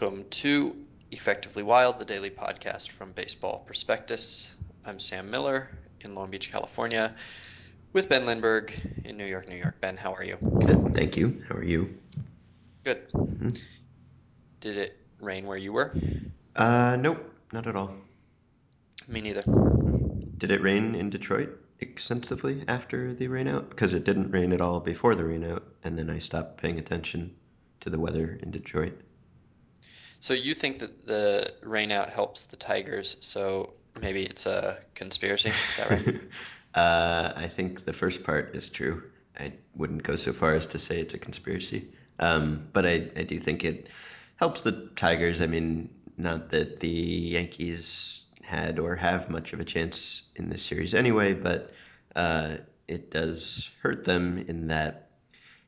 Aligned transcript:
welcome 0.00 0.24
to 0.30 0.74
Effectively 1.10 1.62
Wild, 1.62 1.98
the 1.98 2.06
daily 2.06 2.30
podcast 2.30 2.90
from 2.90 3.12
Baseball 3.12 3.62
Prospectus. 3.66 4.54
I'm 4.86 4.98
Sam 4.98 5.30
Miller 5.30 5.68
in 6.00 6.14
Long 6.14 6.30
Beach, 6.30 6.50
California, 6.50 7.14
with 7.92 8.08
Ben 8.08 8.24
Lindbergh 8.24 8.72
in 9.04 9.18
New 9.18 9.26
York, 9.26 9.46
New 9.46 9.56
York. 9.56 9.78
Ben, 9.82 9.98
how 9.98 10.14
are 10.14 10.24
you? 10.24 10.38
Good, 10.40 10.94
thank 10.94 11.18
you. 11.18 11.42
How 11.46 11.56
are 11.56 11.64
you? 11.64 11.98
Good. 12.82 13.08
Did 14.60 14.78
it 14.78 14.96
rain 15.20 15.46
where 15.46 15.58
you 15.58 15.74
were? 15.74 15.94
Uh, 16.56 16.96
nope, 16.96 17.30
not 17.52 17.66
at 17.66 17.76
all. 17.76 17.92
Me 19.06 19.20
neither. 19.20 19.42
Did 20.38 20.50
it 20.50 20.62
rain 20.62 20.94
in 20.94 21.10
Detroit 21.10 21.50
extensively 21.80 22.64
after 22.68 23.12
the 23.12 23.28
rainout? 23.28 23.68
Because 23.68 23.92
it 23.92 24.04
didn't 24.04 24.30
rain 24.30 24.54
at 24.54 24.62
all 24.62 24.80
before 24.80 25.14
the 25.14 25.24
rainout, 25.24 25.62
and 25.84 25.98
then 25.98 26.08
I 26.08 26.20
stopped 26.20 26.56
paying 26.56 26.78
attention 26.78 27.34
to 27.80 27.90
the 27.90 27.98
weather 27.98 28.38
in 28.42 28.50
Detroit. 28.50 28.98
So 30.20 30.34
you 30.34 30.54
think 30.54 30.80
that 30.80 31.06
the 31.06 31.50
rain 31.62 31.90
out 31.90 32.10
helps 32.10 32.44
the 32.44 32.56
Tigers, 32.56 33.16
so 33.20 33.72
maybe 34.00 34.22
it's 34.22 34.44
a 34.44 34.78
conspiracy? 34.94 35.48
Is 35.48 35.76
that 35.78 35.90
right? 35.90 36.20
uh, 36.74 37.32
I 37.36 37.48
think 37.48 37.86
the 37.86 37.94
first 37.94 38.22
part 38.22 38.54
is 38.54 38.68
true. 38.68 39.02
I 39.38 39.52
wouldn't 39.74 40.02
go 40.02 40.16
so 40.16 40.34
far 40.34 40.54
as 40.54 40.68
to 40.68 40.78
say 40.78 41.00
it's 41.00 41.14
a 41.14 41.18
conspiracy. 41.18 41.88
Um, 42.18 42.68
but 42.72 42.84
I, 42.84 43.10
I 43.16 43.22
do 43.22 43.38
think 43.38 43.64
it 43.64 43.88
helps 44.36 44.60
the 44.60 44.90
Tigers. 44.94 45.40
I 45.40 45.46
mean, 45.46 45.88
not 46.18 46.50
that 46.50 46.80
the 46.80 46.88
Yankees 46.88 48.22
had 48.42 48.78
or 48.78 48.96
have 48.96 49.30
much 49.30 49.54
of 49.54 49.60
a 49.60 49.64
chance 49.64 50.22
in 50.36 50.50
this 50.50 50.62
series 50.62 50.92
anyway, 50.92 51.32
but 51.32 51.72
uh, 52.14 52.56
it 52.86 53.10
does 53.10 53.70
hurt 53.82 54.04
them 54.04 54.36
in 54.36 54.66
that 54.66 55.10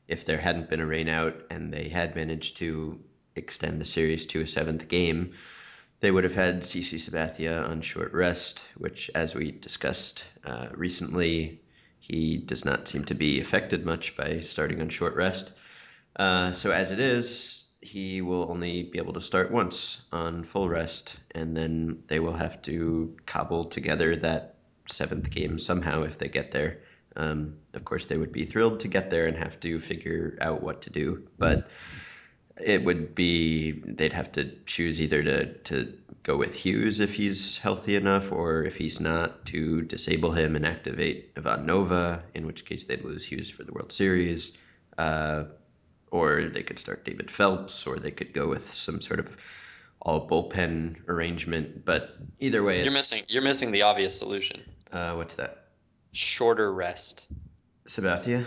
if 0.08 0.26
there 0.26 0.38
hadn't 0.38 0.68
been 0.68 0.80
a 0.80 0.86
rain 0.86 1.08
out 1.08 1.44
and 1.48 1.72
they 1.72 1.88
had 1.88 2.16
managed 2.16 2.58
to 2.58 3.00
extend 3.36 3.80
the 3.80 3.84
series 3.84 4.26
to 4.26 4.40
a 4.40 4.46
seventh 4.46 4.88
game, 4.88 5.32
they 6.00 6.10
would 6.10 6.24
have 6.24 6.34
had 6.34 6.62
CC 6.62 6.96
Sabathia 6.98 7.68
on 7.68 7.80
short 7.80 8.12
rest, 8.12 8.64
which, 8.76 9.10
as 9.14 9.34
we 9.34 9.52
discussed 9.52 10.24
uh, 10.44 10.68
recently, 10.74 11.60
he 12.00 12.38
does 12.38 12.64
not 12.64 12.88
seem 12.88 13.04
to 13.04 13.14
be 13.14 13.40
affected 13.40 13.86
much 13.86 14.16
by 14.16 14.40
starting 14.40 14.80
on 14.80 14.88
short 14.88 15.14
rest. 15.14 15.52
Uh, 16.16 16.52
so, 16.52 16.72
as 16.72 16.90
it 16.90 16.98
is, 16.98 17.68
he 17.80 18.20
will 18.20 18.50
only 18.50 18.82
be 18.82 18.98
able 18.98 19.12
to 19.12 19.20
start 19.20 19.50
once 19.50 20.00
on 20.12 20.42
full 20.42 20.68
rest, 20.68 21.16
and 21.32 21.56
then 21.56 22.02
they 22.08 22.20
will 22.20 22.34
have 22.34 22.60
to 22.62 23.16
cobble 23.24 23.66
together 23.66 24.16
that 24.16 24.56
seventh 24.86 25.30
game 25.30 25.58
somehow 25.58 26.02
if 26.02 26.18
they 26.18 26.28
get 26.28 26.50
there. 26.50 26.80
Um, 27.14 27.58
of 27.74 27.84
course, 27.84 28.06
they 28.06 28.16
would 28.16 28.32
be 28.32 28.44
thrilled 28.44 28.80
to 28.80 28.88
get 28.88 29.10
there 29.10 29.26
and 29.26 29.36
have 29.36 29.60
to 29.60 29.78
figure 29.80 30.36
out 30.40 30.62
what 30.62 30.82
to 30.82 30.90
do, 30.90 31.28
but 31.38 31.68
it 32.60 32.84
would 32.84 33.14
be 33.14 33.72
they'd 33.72 34.12
have 34.12 34.32
to 34.32 34.52
choose 34.66 35.00
either 35.00 35.22
to 35.22 35.54
to 35.64 35.98
go 36.22 36.36
with 36.36 36.54
Hughes 36.54 37.00
if 37.00 37.14
he's 37.14 37.58
healthy 37.58 37.96
enough, 37.96 38.30
or 38.32 38.64
if 38.64 38.76
he's 38.76 39.00
not, 39.00 39.46
to 39.46 39.82
disable 39.82 40.30
him 40.32 40.54
and 40.56 40.64
activate 40.64 41.32
Ivan 41.36 41.66
Nova, 41.66 42.22
in 42.34 42.46
which 42.46 42.64
case 42.64 42.84
they'd 42.84 43.04
lose 43.04 43.24
Hughes 43.24 43.50
for 43.50 43.64
the 43.64 43.72
World 43.72 43.92
Series. 43.92 44.52
Uh, 44.96 45.44
or 46.10 46.44
they 46.44 46.62
could 46.62 46.78
start 46.78 47.04
David 47.04 47.30
Phelps, 47.30 47.86
or 47.86 47.98
they 47.98 48.10
could 48.10 48.34
go 48.34 48.46
with 48.46 48.74
some 48.74 49.00
sort 49.00 49.18
of 49.18 49.36
all 50.00 50.28
bullpen 50.28 51.08
arrangement. 51.08 51.84
But 51.84 52.14
either 52.38 52.62
way, 52.62 52.84
you're 52.84 52.92
missing 52.92 53.24
you're 53.28 53.42
missing 53.42 53.72
the 53.72 53.82
obvious 53.82 54.16
solution. 54.16 54.62
Uh, 54.92 55.14
what's 55.14 55.36
that? 55.36 55.64
Shorter 56.12 56.72
rest. 56.72 57.26
Sabathia. 57.86 58.46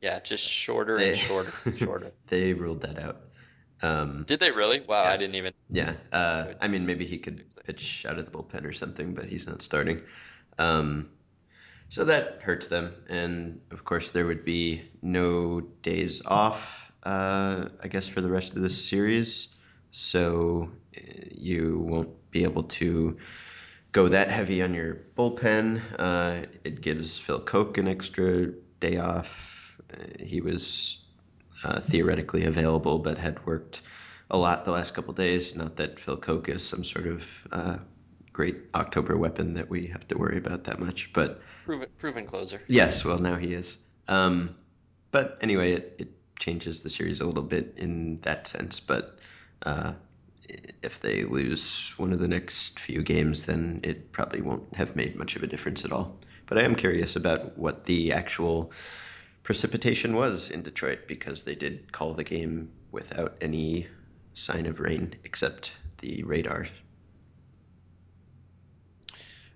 Yeah, 0.00 0.20
just 0.20 0.46
shorter 0.46 0.96
they, 0.96 1.08
and 1.08 1.16
shorter, 1.16 1.52
and 1.64 1.78
shorter. 1.78 2.12
they 2.28 2.52
ruled 2.52 2.82
that 2.82 2.98
out. 2.98 3.20
Um, 3.82 4.24
Did 4.26 4.40
they 4.40 4.52
really? 4.52 4.80
Wow, 4.80 5.04
yeah. 5.04 5.10
I 5.10 5.16
didn't 5.16 5.34
even. 5.34 5.52
Yeah, 5.68 5.94
uh, 6.12 6.52
I 6.60 6.68
mean, 6.68 6.86
maybe 6.86 7.04
he 7.04 7.18
could 7.18 7.42
pitch 7.64 8.06
out 8.08 8.18
of 8.18 8.24
the 8.24 8.30
bullpen 8.30 8.64
or 8.64 8.72
something, 8.72 9.14
but 9.14 9.26
he's 9.26 9.46
not 9.46 9.62
starting. 9.62 10.02
Um, 10.58 11.10
so 11.88 12.06
that 12.06 12.40
hurts 12.42 12.68
them, 12.68 12.94
and 13.08 13.60
of 13.70 13.84
course, 13.84 14.12
there 14.12 14.24
would 14.24 14.44
be 14.44 14.82
no 15.02 15.60
days 15.60 16.22
off. 16.24 16.90
Uh, 17.02 17.68
I 17.82 17.88
guess 17.88 18.06
for 18.06 18.20
the 18.20 18.30
rest 18.30 18.54
of 18.54 18.62
this 18.62 18.88
series, 18.88 19.48
so 19.90 20.70
uh, 20.96 21.00
you 21.32 21.78
won't 21.84 22.30
be 22.30 22.44
able 22.44 22.64
to 22.64 23.18
go 23.90 24.08
that 24.08 24.30
heavy 24.30 24.62
on 24.62 24.74
your 24.74 24.96
bullpen. 25.16 25.82
Uh, 25.98 26.46
it 26.64 26.80
gives 26.80 27.18
Phil 27.18 27.40
Coke 27.40 27.76
an 27.78 27.88
extra 27.88 28.46
day 28.80 28.98
off. 28.98 29.78
Uh, 29.92 30.24
he 30.24 30.40
was 30.40 31.01
uh, 31.64 31.80
theoretically 31.80 32.44
available, 32.44 32.98
but 32.98 33.18
had 33.18 33.44
worked 33.46 33.82
a 34.30 34.38
lot 34.38 34.64
the 34.64 34.72
last 34.72 34.94
couple 34.94 35.14
days. 35.14 35.54
Not 35.54 35.76
that 35.76 36.00
Phil 36.00 36.16
Coke 36.16 36.48
is 36.48 36.66
some 36.66 36.84
sort 36.84 37.06
of 37.06 37.48
uh, 37.52 37.76
great 38.32 38.56
October 38.74 39.16
weapon 39.16 39.54
that 39.54 39.68
we 39.68 39.86
have 39.88 40.06
to 40.08 40.18
worry 40.18 40.38
about 40.38 40.64
that 40.64 40.78
much, 40.78 41.12
but 41.12 41.40
proven 41.64 41.88
proven 41.98 42.26
closer. 42.26 42.62
Yes, 42.66 43.04
well 43.04 43.18
now 43.18 43.36
he 43.36 43.54
is. 43.54 43.76
Um, 44.08 44.56
but 45.10 45.38
anyway, 45.40 45.74
it, 45.74 45.96
it 45.98 46.08
changes 46.38 46.80
the 46.80 46.90
series 46.90 47.20
a 47.20 47.26
little 47.26 47.42
bit 47.42 47.74
in 47.76 48.16
that 48.22 48.48
sense. 48.48 48.80
But 48.80 49.18
uh, 49.64 49.92
if 50.82 51.00
they 51.00 51.24
lose 51.24 51.94
one 51.96 52.12
of 52.12 52.18
the 52.18 52.28
next 52.28 52.78
few 52.78 53.02
games, 53.02 53.42
then 53.42 53.80
it 53.84 54.12
probably 54.12 54.40
won't 54.40 54.74
have 54.74 54.96
made 54.96 55.16
much 55.16 55.36
of 55.36 55.42
a 55.42 55.46
difference 55.46 55.84
at 55.84 55.92
all. 55.92 56.18
But 56.46 56.58
I 56.58 56.62
am 56.62 56.74
curious 56.74 57.16
about 57.16 57.56
what 57.56 57.84
the 57.84 58.12
actual 58.12 58.72
precipitation 59.42 60.14
was 60.14 60.50
in 60.50 60.62
Detroit 60.62 61.00
because 61.06 61.42
they 61.42 61.54
did 61.54 61.92
call 61.92 62.14
the 62.14 62.24
game 62.24 62.70
without 62.90 63.36
any 63.40 63.86
sign 64.34 64.66
of 64.66 64.80
rain 64.80 65.14
except 65.24 65.72
the 66.00 66.22
radar. 66.22 66.66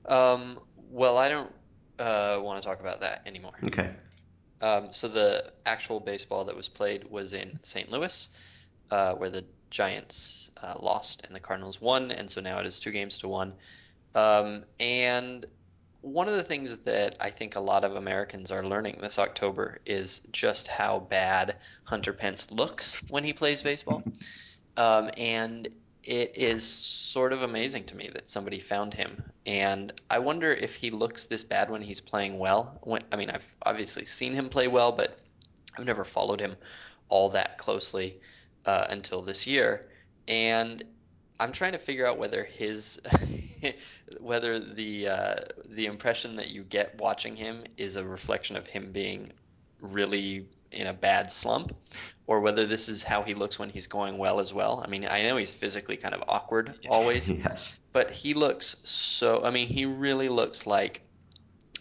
Um, 0.05 0.59
well, 0.91 1.19
I 1.19 1.29
don't 1.29 1.53
uh, 1.99 2.39
want 2.43 2.63
to 2.63 2.69
talk 2.69 2.81
about 2.81 3.01
that 3.01 3.23
anymore. 3.27 3.53
Okay. 3.65 3.91
Um, 4.61 4.93
so 4.93 5.09
the 5.09 5.53
actual 5.67 6.01
baseball 6.01 6.45
that 6.47 6.57
was 6.57 6.69
played 6.69 7.05
was 7.11 7.35
in 7.35 7.59
St. 7.63 7.91
Louis, 7.91 8.29
uh, 8.91 9.15
where 9.15 9.31
the 9.31 9.45
Giants 9.71 10.51
uh, 10.63 10.75
lost 10.81 11.27
and 11.27 11.35
the 11.35 11.41
Cardinals 11.41 11.81
won, 11.81 12.11
and 12.11 12.31
so 12.31 12.41
now 12.41 12.59
it 12.61 12.67
is 12.67 12.81
two 12.81 12.93
games 12.93 13.19
to 13.19 13.29
one. 13.29 13.53
Um, 14.15 14.65
and 14.81 15.45
one 16.07 16.29
of 16.29 16.35
the 16.35 16.43
things 16.43 16.79
that 16.81 17.17
I 17.21 17.31
think 17.31 17.57
a 17.57 17.61
lot 17.61 17.83
of 17.83 17.97
Americans 17.97 18.53
are 18.53 18.65
learning 18.65 18.99
this 19.01 19.19
October 19.19 19.81
is 19.85 20.21
just 20.31 20.69
how 20.69 21.01
bad 21.01 21.57
Hunter 21.83 22.13
Pence 22.13 22.53
looks 22.53 23.03
when 23.11 23.25
he 23.25 23.33
plays 23.33 23.63
baseball. 23.63 24.03
Um, 24.79 25.09
and 25.17 25.69
it 26.05 26.33
is 26.37 26.63
sort 26.63 27.33
of 27.33 27.43
amazing 27.43 27.85
to 27.85 27.97
me 27.97 28.11
that 28.13 28.29
somebody 28.29 28.61
found 28.61 28.93
him. 28.93 29.25
And 29.47 29.91
I 30.11 30.19
wonder 30.19 30.53
if 30.53 30.75
he 30.75 30.91
looks 30.91 31.25
this 31.25 31.43
bad 31.43 31.71
when 31.71 31.81
he's 31.81 32.03
playing 32.03 32.39
well. 32.39 32.79
When, 32.83 33.01
I 33.11 33.17
mean, 33.17 33.31
I've 33.31 33.55
obviously 33.63 34.05
seen 34.05 34.35
him 34.35 34.51
play 34.51 34.69
well, 34.69 34.93
but 34.93 35.19
I've 35.79 35.87
never 35.87 36.05
followed 36.05 36.41
him 36.41 36.57
all 37.09 37.31
that 37.31 37.57
closely 37.57 38.21
uh, 38.67 38.87
until 38.91 39.23
this 39.23 39.47
year. 39.47 39.89
And 40.29 40.85
I'm 41.41 41.53
trying 41.53 41.73
to 41.73 41.79
figure 41.79 42.07
out 42.07 42.19
whether 42.19 42.45
his 42.45 43.01
whether 44.21 44.59
the 44.59 45.09
uh, 45.09 45.35
the 45.71 45.87
impression 45.87 46.37
that 46.37 46.51
you 46.51 46.63
get 46.63 46.99
watching 46.99 47.37
him 47.37 47.65
is 47.77 47.97
a 47.97 48.05
reflection 48.05 48.57
of 48.57 48.67
him 48.67 48.93
being 48.93 49.31
really 49.81 50.47
in 50.73 50.89
a 50.89 50.93
bad 50.93 51.31
slump 51.31 51.75
or 52.27 52.41
whether 52.41 52.67
this 52.67 52.89
is 52.89 53.03
how 53.03 53.23
he 53.23 53.35
looks 53.35 53.59
when 53.59 53.71
he's 53.71 53.87
going 53.87 54.19
well 54.19 54.41
as 54.41 54.53
well. 54.53 54.83
I 54.85 54.89
mean, 54.89 55.07
I 55.09 55.23
know 55.23 55.37
he's 55.37 55.53
physically 55.53 55.97
kind 55.97 56.15
of 56.15 56.23
awkward 56.29 56.75
always, 56.89 57.29
yes. 57.31 57.79
but 57.93 58.11
he 58.11 58.35
looks 58.35 58.67
so. 58.67 59.45
I 59.45 59.51
mean, 59.51 59.69
he 59.69 59.87
really 59.87 60.29
looks 60.29 60.67
like. 60.67 61.03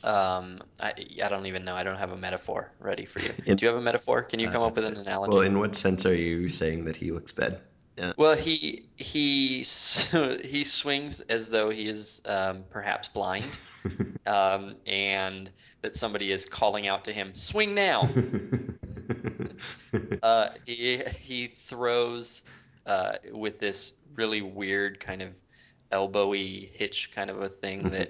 Um, 0.03 0.61
I, 0.79 0.93
I 1.23 1.29
don't 1.29 1.47
even 1.47 1.65
know. 1.65 1.73
I 1.73 1.83
don't 1.83 1.97
have 1.97 2.11
a 2.11 2.17
metaphor 2.17 2.71
ready 2.79 3.05
for 3.05 3.21
you. 3.21 3.55
Do 3.55 3.65
you 3.65 3.67
have 3.67 3.77
a 3.77 3.81
metaphor? 3.81 4.21
Can 4.21 4.39
you 4.39 4.51
come 4.51 4.61
uh, 4.61 4.67
up 4.67 4.75
with 4.75 4.85
an 4.85 4.97
analogy? 4.97 5.31
Well, 5.31 5.41
in 5.41 5.57
what 5.57 5.75
sense 5.75 6.05
are 6.05 6.13
you 6.13 6.47
saying 6.47 6.85
that 6.85 6.95
he 6.95 7.11
looks 7.11 7.31
bad? 7.31 7.59
Yeah. 7.97 8.13
Well, 8.17 8.35
he 8.35 8.87
he 8.97 9.57
he 10.43 10.63
swings 10.63 11.21
as 11.21 11.49
though 11.49 11.69
he 11.69 11.87
is 11.87 12.21
um, 12.25 12.63
perhaps 12.69 13.07
blind, 13.07 13.57
um, 14.25 14.75
and 14.85 15.49
that 15.81 15.95
somebody 15.95 16.31
is 16.31 16.45
calling 16.45 16.87
out 16.87 17.05
to 17.05 17.13
him, 17.13 17.33
"Swing 17.35 17.73
now!" 17.73 18.09
uh, 20.23 20.49
he 20.65 20.97
he 21.19 21.47
throws 21.47 22.41
uh, 22.85 23.13
with 23.31 23.59
this 23.59 23.93
really 24.15 24.41
weird 24.41 24.99
kind 24.99 25.21
of 25.21 25.29
elbowy 25.91 26.69
hitch 26.71 27.11
kind 27.13 27.29
of 27.29 27.41
a 27.41 27.49
thing 27.49 27.89
that 27.89 28.09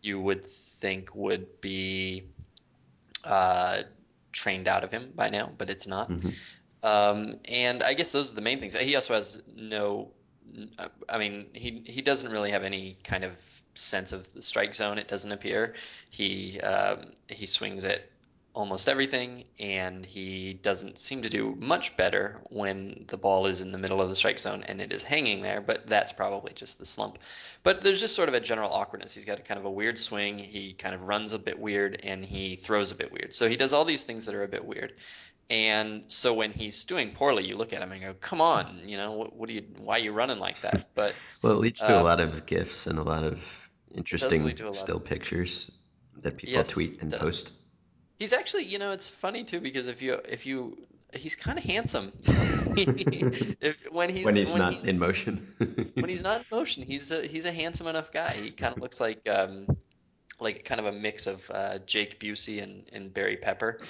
you 0.00 0.20
would 0.20 0.46
think 0.46 1.14
would 1.14 1.60
be 1.60 2.24
uh, 3.24 3.82
trained 4.32 4.68
out 4.68 4.84
of 4.84 4.90
him 4.90 5.12
by 5.14 5.28
now, 5.28 5.52
but 5.58 5.68
it's 5.68 5.86
not. 5.86 6.08
Mm-hmm. 6.08 6.30
Um, 6.82 7.40
and 7.46 7.82
I 7.82 7.94
guess 7.94 8.12
those 8.12 8.32
are 8.32 8.34
the 8.34 8.40
main 8.40 8.60
things. 8.60 8.74
He 8.74 8.94
also 8.94 9.14
has 9.14 9.42
no, 9.54 10.10
I 11.08 11.18
mean, 11.18 11.46
he 11.52 11.82
he 11.84 12.02
doesn't 12.02 12.30
really 12.30 12.50
have 12.50 12.64
any 12.64 12.96
kind 13.04 13.24
of 13.24 13.62
sense 13.74 14.12
of 14.12 14.32
the 14.32 14.42
strike 14.42 14.74
zone. 14.74 14.98
It 14.98 15.08
doesn't 15.08 15.32
appear. 15.32 15.74
He 16.10 16.60
um, 16.60 17.10
he 17.28 17.46
swings 17.46 17.84
at 17.84 18.02
almost 18.58 18.88
everything, 18.88 19.44
and 19.60 20.04
he 20.04 20.52
doesn't 20.52 20.98
seem 20.98 21.22
to 21.22 21.28
do 21.28 21.56
much 21.60 21.96
better 21.96 22.40
when 22.50 23.04
the 23.06 23.16
ball 23.16 23.46
is 23.46 23.60
in 23.60 23.70
the 23.70 23.78
middle 23.78 24.02
of 24.02 24.08
the 24.08 24.14
strike 24.16 24.40
zone 24.40 24.64
and 24.66 24.80
it 24.80 24.92
is 24.92 25.02
hanging 25.02 25.42
there, 25.42 25.60
but 25.60 25.86
that's 25.86 26.12
probably 26.12 26.52
just 26.52 26.78
the 26.80 26.84
slump. 26.84 27.18
But 27.62 27.82
there's 27.82 28.00
just 28.00 28.16
sort 28.16 28.28
of 28.28 28.34
a 28.34 28.40
general 28.40 28.72
awkwardness. 28.72 29.14
He's 29.14 29.24
got 29.24 29.38
a 29.38 29.42
kind 29.42 29.60
of 29.60 29.66
a 29.66 29.70
weird 29.70 29.96
swing. 29.96 30.38
He 30.40 30.72
kind 30.72 30.94
of 30.94 31.04
runs 31.04 31.32
a 31.32 31.38
bit 31.38 31.56
weird 31.56 32.00
and 32.02 32.24
he 32.24 32.56
throws 32.56 32.90
a 32.90 32.96
bit 32.96 33.12
weird. 33.12 33.32
So 33.32 33.48
he 33.48 33.56
does 33.56 33.72
all 33.72 33.84
these 33.84 34.02
things 34.02 34.26
that 34.26 34.34
are 34.34 34.42
a 34.42 34.48
bit 34.48 34.64
weird. 34.64 34.94
And 35.50 36.04
so 36.08 36.34
when 36.34 36.52
he's 36.52 36.84
doing 36.84 37.12
poorly, 37.12 37.46
you 37.46 37.56
look 37.56 37.72
at 37.72 37.80
him 37.80 37.92
and 37.92 38.02
go, 38.02 38.14
"Come 38.14 38.40
on, 38.40 38.80
you 38.84 38.96
know, 38.98 39.12
what, 39.12 39.34
what 39.34 39.48
are 39.48 39.52
you, 39.52 39.64
why 39.78 39.96
are 39.96 40.02
you 40.02 40.12
running 40.12 40.38
like 40.38 40.60
that?" 40.60 40.88
But 40.94 41.14
Well, 41.42 41.54
it 41.54 41.60
leads 41.60 41.80
to 41.82 41.94
a 41.94 41.96
um, 41.96 42.04
lot 42.04 42.20
of 42.20 42.44
GIFs 42.46 42.86
and 42.86 42.98
a 42.98 43.02
lot 43.02 43.24
of 43.24 43.70
it 44.12 44.18
does 44.18 44.44
lead 44.44 44.60
interesting 44.60 44.66
a 44.66 44.70
lot 44.70 44.70
of 44.70 44.76
still 44.76 45.00
pictures 45.00 45.70
that 46.22 46.36
people 46.36 46.54
yes, 46.54 46.68
tweet 46.68 47.00
and 47.00 47.12
post. 47.12 47.54
He's 48.18 48.32
actually, 48.32 48.64
you 48.64 48.78
know, 48.78 48.92
it's 48.92 49.08
funny 49.08 49.44
too 49.44 49.60
because 49.60 49.86
if 49.86 50.02
you 50.02 50.20
if 50.28 50.44
you 50.44 50.76
he's 51.14 51.34
kind 51.34 51.58
of 51.58 51.64
handsome. 51.64 52.12
If, 53.60 53.90
when 53.90 54.10
when 54.22 54.34
he's 54.34 54.34
he's 54.34 54.52
when 54.52 54.58
not 54.58 54.84
in 54.86 54.98
motion. 54.98 55.54
when 55.94 56.08
he's 56.08 56.22
not 56.22 56.38
in 56.38 56.44
motion, 56.50 56.84
he's 56.84 57.10
a 57.10 57.26
he's 57.26 57.44
a 57.44 57.52
handsome 57.52 57.86
enough 57.88 58.12
guy. 58.12 58.34
He 58.34 58.50
kind 58.50 58.72
of 58.74 58.80
looks 58.80 59.00
like 59.00 59.28
um 59.28 59.66
like 60.40 60.64
kind 60.64 60.80
of 60.80 60.86
a 60.86 60.92
mix 60.92 61.26
of 61.26 61.50
uh, 61.52 61.78
Jake 61.86 62.20
Busey 62.20 62.62
and 62.62 62.88
and 62.92 63.12
Barry 63.12 63.36
Pepper. 63.36 63.80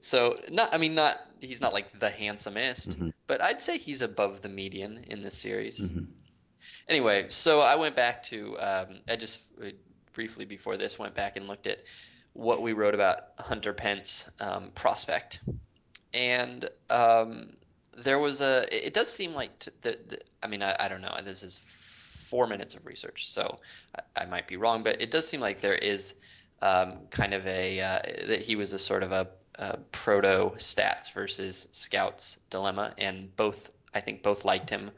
So 0.00 0.38
not 0.50 0.74
I 0.74 0.78
mean 0.78 0.94
not 0.94 1.18
he's 1.40 1.60
not 1.60 1.72
like 1.72 1.98
the 1.98 2.10
handsomest, 2.10 2.94
hmm 2.94 3.10
but 3.26 3.40
I'd 3.40 3.62
say 3.62 3.78
he's 3.78 4.02
above 4.02 4.42
the 4.42 4.48
median 4.48 5.04
in 5.08 5.22
this 5.22 5.36
series. 5.36 5.92
hmm 5.92 6.04
Anyway, 6.88 7.26
so 7.28 7.60
I 7.60 7.74
went 7.76 7.96
back 7.96 8.22
to 8.24 8.56
um, 8.58 8.86
I 9.08 9.16
just 9.16 9.52
uh, 9.60 9.70
briefly 10.12 10.44
before 10.44 10.76
this 10.76 10.98
went 10.98 11.14
back 11.14 11.36
and 11.36 11.48
looked 11.48 11.66
at 11.66 11.78
what 12.34 12.62
we 12.62 12.72
wrote 12.72 12.94
about 12.94 13.18
Hunter 13.38 13.72
Pence 13.72 14.30
um, 14.40 14.70
prospect 14.74 15.40
and 16.14 16.68
um, 16.90 17.54
there 17.96 18.18
was 18.18 18.40
a. 18.40 18.66
It 18.74 18.94
does 18.94 19.12
seem 19.12 19.34
like 19.34 19.58
t 19.58 19.70
the, 19.82 19.98
the, 20.08 20.18
I 20.42 20.46
mean, 20.46 20.62
I, 20.62 20.76
I 20.78 20.88
don't 20.88 21.02
know. 21.02 21.14
This 21.24 21.42
is 21.42 21.58
four 21.58 22.46
minutes 22.46 22.74
of 22.74 22.86
research, 22.86 23.28
so 23.28 23.58
I, 23.96 24.22
I 24.22 24.26
might 24.26 24.46
be 24.46 24.56
wrong, 24.56 24.82
but 24.82 25.00
it 25.00 25.10
does 25.10 25.26
seem 25.26 25.40
like 25.40 25.60
there 25.60 25.74
is 25.74 26.14
um, 26.60 26.98
kind 27.10 27.34
of 27.34 27.46
a 27.46 27.80
uh, 27.80 27.98
that 28.28 28.40
he 28.40 28.56
was 28.56 28.72
a 28.72 28.78
sort 28.78 29.02
of 29.02 29.12
a, 29.12 29.28
a 29.56 29.76
proto 29.92 30.54
stats 30.56 31.12
versus 31.12 31.68
scouts 31.72 32.38
dilemma, 32.50 32.94
and 32.98 33.34
both 33.36 33.70
I 33.94 34.00
think 34.00 34.22
both 34.22 34.44
liked 34.44 34.70
him 34.70 34.90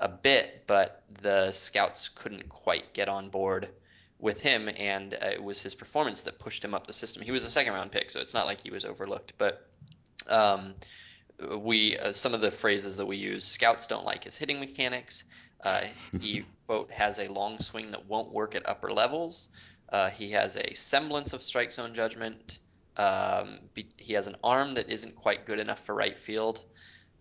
a 0.00 0.08
bit, 0.08 0.64
but 0.66 1.02
the 1.22 1.52
scouts 1.52 2.08
couldn't 2.08 2.48
quite 2.48 2.92
get 2.92 3.08
on 3.08 3.30
board 3.30 3.68
with 4.18 4.40
him, 4.40 4.68
and 4.76 5.14
uh, 5.14 5.26
it 5.26 5.42
was 5.42 5.62
his 5.62 5.74
performance 5.74 6.22
that 6.22 6.38
pushed 6.38 6.64
him 6.64 6.74
up 6.74 6.86
the 6.86 6.92
system. 6.92 7.22
He 7.22 7.32
was 7.32 7.44
a 7.44 7.50
second 7.50 7.72
round 7.72 7.90
pick, 7.90 8.10
so 8.10 8.20
it's 8.20 8.34
not 8.34 8.46
like 8.46 8.58
he 8.60 8.70
was 8.70 8.84
overlooked, 8.84 9.34
but 9.38 9.66
um, 10.28 10.74
we 11.58 11.96
uh, 11.98 12.12
some 12.12 12.34
of 12.34 12.40
the 12.40 12.50
phrases 12.50 12.96
that 12.98 13.06
we 13.06 13.16
use. 13.16 13.44
Scouts 13.44 13.86
don't 13.86 14.04
like 14.04 14.24
his 14.24 14.36
hitting 14.36 14.60
mechanics. 14.60 15.24
Uh, 15.62 15.82
he 16.20 16.44
quote 16.66 16.90
has 16.90 17.18
a 17.18 17.28
long 17.28 17.58
swing 17.58 17.90
that 17.90 18.06
won't 18.06 18.32
work 18.32 18.54
at 18.54 18.68
upper 18.68 18.92
levels. 18.92 19.48
Uh, 19.88 20.10
he 20.10 20.30
has 20.30 20.56
a 20.56 20.74
semblance 20.74 21.32
of 21.32 21.42
strike 21.42 21.72
zone 21.72 21.94
judgment. 21.94 22.58
Um, 22.96 23.58
be, 23.74 23.88
he 23.96 24.14
has 24.14 24.26
an 24.26 24.36
arm 24.42 24.74
that 24.74 24.90
isn't 24.90 25.16
quite 25.16 25.46
good 25.46 25.58
enough 25.58 25.84
for 25.84 25.94
right 25.94 26.18
field. 26.18 26.62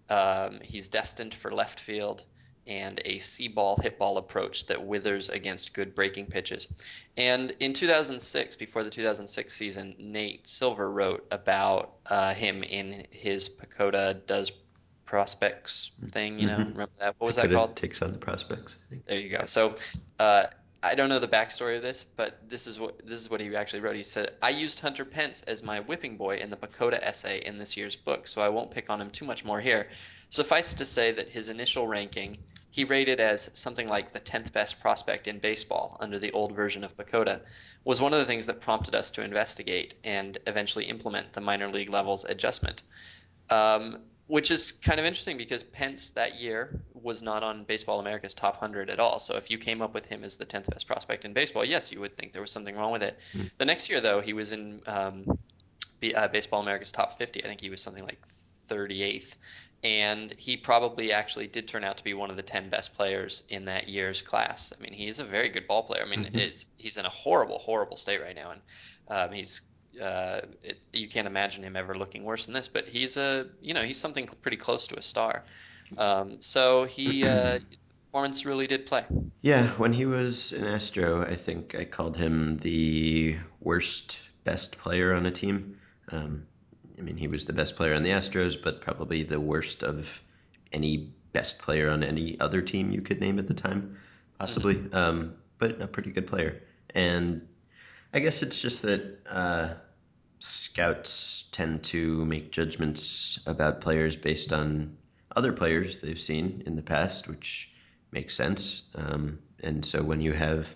Um, 0.09 0.59
he's 0.61 0.89
destined 0.89 1.33
for 1.33 1.51
left 1.51 1.79
field 1.79 2.25
and 2.67 3.01
a 3.05 3.17
see 3.17 3.47
ball 3.47 3.77
hit 3.81 3.97
ball 3.97 4.17
approach 4.17 4.67
that 4.67 4.85
withers 4.85 5.29
against 5.29 5.73
good 5.73 5.95
breaking 5.95 6.27
pitches. 6.27 6.67
And 7.17 7.51
in 7.59 7.73
2006, 7.73 8.55
before 8.55 8.83
the 8.83 8.89
2006 8.89 9.53
season, 9.53 9.95
Nate 9.97 10.47
Silver 10.47 10.91
wrote 10.91 11.25
about 11.31 11.95
uh, 12.09 12.33
him 12.33 12.63
in 12.63 13.07
his 13.11 13.49
PECOTA 13.49 14.25
Does 14.27 14.51
Prospects 15.05 15.91
thing. 16.11 16.39
You 16.39 16.47
know, 16.47 16.57
hmm 16.57 16.71
remember 16.71 16.91
that? 16.99 17.15
What 17.17 17.27
was 17.27 17.35
that 17.37 17.51
called? 17.51 17.75
takes 17.75 18.01
on 18.01 18.13
the 18.13 18.19
prospects. 18.19 18.77
There 19.07 19.19
you 19.19 19.29
go. 19.29 19.45
So, 19.45 19.75
uh, 20.19 20.45
I 20.83 20.95
don't 20.95 21.09
know 21.09 21.19
the 21.19 21.27
backstory 21.27 21.75
of 21.75 21.83
this, 21.83 22.05
but 22.15 22.49
this 22.49 22.65
is 22.65 22.79
what 22.79 23.05
this 23.05 23.21
is 23.21 23.29
what 23.29 23.39
he 23.39 23.55
actually 23.55 23.81
wrote. 23.81 23.95
He 23.95 24.03
said, 24.03 24.31
"I 24.41 24.49
used 24.49 24.79
Hunter 24.79 25.05
Pence 25.05 25.43
as 25.43 25.61
my 25.61 25.79
whipping 25.79 26.17
boy 26.17 26.37
in 26.37 26.49
the 26.49 26.57
PECOTA 26.57 27.03
essay 27.03 27.39
in 27.45 27.57
this 27.57 27.77
year's 27.77 27.95
book, 27.95 28.27
so 28.27 28.41
I 28.41 28.49
won't 28.49 28.71
pick 28.71 28.89
on 28.89 28.99
him 28.99 29.11
too 29.11 29.25
much 29.25 29.45
more 29.45 29.61
here. 29.61 29.89
Suffice 30.29 30.73
to 30.75 30.85
say 30.85 31.11
that 31.11 31.29
his 31.29 31.49
initial 31.49 31.87
ranking 31.87 32.39
he 32.71 32.85
rated 32.85 33.19
as 33.19 33.49
something 33.53 33.87
like 33.89 34.13
the 34.13 34.19
10th 34.19 34.53
best 34.53 34.79
prospect 34.79 35.27
in 35.27 35.39
baseball 35.39 35.97
under 35.99 36.17
the 36.17 36.31
old 36.31 36.53
version 36.53 36.85
of 36.85 36.95
PECOTA 36.95 37.41
was 37.83 37.99
one 37.99 38.13
of 38.13 38.19
the 38.19 38.25
things 38.25 38.45
that 38.45 38.61
prompted 38.61 38.95
us 38.95 39.11
to 39.11 39.23
investigate 39.23 39.93
and 40.05 40.37
eventually 40.47 40.85
implement 40.85 41.33
the 41.33 41.41
minor 41.41 41.67
league 41.67 41.89
levels 41.89 42.23
adjustment 42.23 42.81
um, 43.49 43.99
which 44.31 44.49
is 44.49 44.71
kind 44.71 44.97
of 44.97 45.05
interesting 45.05 45.35
because 45.35 45.61
Pence 45.61 46.11
that 46.11 46.39
year 46.39 46.79
was 46.93 47.21
not 47.21 47.43
on 47.43 47.65
Baseball 47.65 47.99
America's 47.99 48.33
top 48.33 48.53
100 48.61 48.89
at 48.89 48.97
all. 48.97 49.19
So 49.19 49.35
if 49.35 49.51
you 49.51 49.57
came 49.57 49.81
up 49.81 49.93
with 49.93 50.05
him 50.05 50.23
as 50.23 50.37
the 50.37 50.45
10th 50.45 50.69
best 50.71 50.87
prospect 50.87 51.25
in 51.25 51.33
baseball, 51.33 51.65
yes, 51.65 51.91
you 51.91 51.99
would 51.99 52.15
think 52.15 52.31
there 52.31 52.41
was 52.41 52.49
something 52.49 52.73
wrong 52.77 52.93
with 52.93 53.03
it. 53.03 53.19
Mm. 53.35 53.51
The 53.57 53.65
next 53.65 53.89
year, 53.89 53.99
though, 53.99 54.21
he 54.21 54.31
was 54.31 54.53
in 54.53 54.79
um, 54.87 55.25
B, 55.99 56.13
uh, 56.13 56.29
Baseball 56.29 56.61
America's 56.61 56.93
top 56.93 57.17
50. 57.17 57.43
I 57.43 57.47
think 57.49 57.59
he 57.59 57.69
was 57.69 57.81
something 57.81 58.05
like 58.05 58.25
38th. 58.25 59.35
And 59.83 60.33
he 60.37 60.55
probably 60.55 61.11
actually 61.11 61.47
did 61.47 61.67
turn 61.67 61.83
out 61.83 61.97
to 61.97 62.03
be 62.05 62.13
one 62.13 62.29
of 62.29 62.37
the 62.37 62.41
10 62.41 62.69
best 62.69 62.95
players 62.95 63.43
in 63.49 63.65
that 63.65 63.89
year's 63.89 64.21
class. 64.21 64.71
I 64.71 64.81
mean, 64.81 64.93
he's 64.93 65.19
a 65.19 65.25
very 65.25 65.49
good 65.49 65.67
ball 65.67 65.83
player. 65.83 66.03
I 66.05 66.09
mean, 66.09 66.23
hmm 66.23 66.37
it's 66.37 66.67
he's 66.77 66.95
in 66.95 67.05
a 67.05 67.09
horrible, 67.09 67.59
horrible 67.59 67.97
state 67.97 68.21
right 68.21 68.35
now, 68.35 68.51
and 68.51 68.61
um, 69.09 69.33
he's 69.33 69.59
uh, 70.01 70.41
it, 70.61 70.81
you 70.93 71.07
can't 71.07 71.27
imagine 71.27 71.63
him 71.63 71.75
ever 71.75 71.97
looking 71.97 72.23
worse 72.23 72.45
than 72.45 72.53
this. 72.53 72.67
But 72.67 72.87
he's 72.87 73.17
a 73.17 73.47
you 73.61 73.73
know 73.73 73.83
he's 73.83 73.99
something 73.99 74.27
pretty 74.41 74.57
close 74.57 74.87
to 74.87 74.97
a 74.97 75.01
star. 75.01 75.45
Um, 75.97 76.41
so 76.41 76.85
he 76.85 77.25
uh, 77.27 77.59
performance 78.11 78.45
really 78.45 78.67
did 78.67 78.85
play. 78.85 79.05
Yeah, 79.41 79.69
when 79.71 79.93
he 79.93 80.05
was 80.05 80.51
an 80.51 80.65
Astro, 80.65 81.23
I 81.23 81.35
think 81.35 81.75
I 81.75 81.85
called 81.85 82.15
him 82.17 82.57
the 82.57 83.37
worst 83.59 84.19
best 84.43 84.77
player 84.77 85.13
on 85.13 85.25
a 85.25 85.31
team. 85.31 85.79
Um, 86.11 86.47
I 86.97 87.01
mean, 87.01 87.17
he 87.17 87.27
was 87.27 87.45
the 87.45 87.53
best 87.53 87.75
player 87.75 87.93
on 87.93 88.03
the 88.03 88.11
Astros, 88.11 88.61
but 88.61 88.81
probably 88.81 89.23
the 89.23 89.39
worst 89.39 89.83
of 89.83 90.21
any 90.71 91.13
best 91.33 91.59
player 91.59 91.89
on 91.89 92.03
any 92.03 92.39
other 92.39 92.61
team 92.61 92.91
you 92.91 93.01
could 93.01 93.19
name 93.19 93.39
at 93.39 93.47
the 93.47 93.53
time, 93.53 93.97
possibly. 94.37 94.75
hmm 94.75 94.93
Um, 94.93 95.35
but 95.57 95.81
a 95.81 95.87
pretty 95.87 96.11
good 96.11 96.27
player. 96.27 96.61
And 96.93 97.47
I 98.13 98.19
guess 98.19 98.43
it's 98.43 98.59
just 98.59 98.81
that 98.81 99.19
uh, 99.29 99.73
scouts 100.39 101.47
tend 101.51 101.83
to 101.85 102.25
make 102.25 102.51
judgments 102.51 103.39
about 103.45 103.81
players 103.81 104.15
based 104.15 104.51
on 104.51 104.97
other 105.33 105.53
players 105.53 105.99
they've 105.99 106.19
seen 106.19 106.63
in 106.65 106.75
the 106.75 106.81
past, 106.81 107.27
which 107.29 107.69
makes 108.11 108.35
sense. 108.35 108.83
Um, 108.95 109.39
and 109.63 109.85
so 109.85 110.03
when 110.03 110.19
you 110.19 110.33
have 110.33 110.75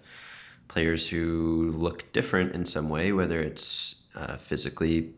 players 0.69 1.07
who 1.07 1.73
look 1.75 2.13
different 2.13 2.55
in 2.55 2.65
some 2.65 2.87
way, 2.87 3.11
whether 3.11 3.41
it's 3.41 3.95
uh, 4.15 4.37
physically 4.37 5.15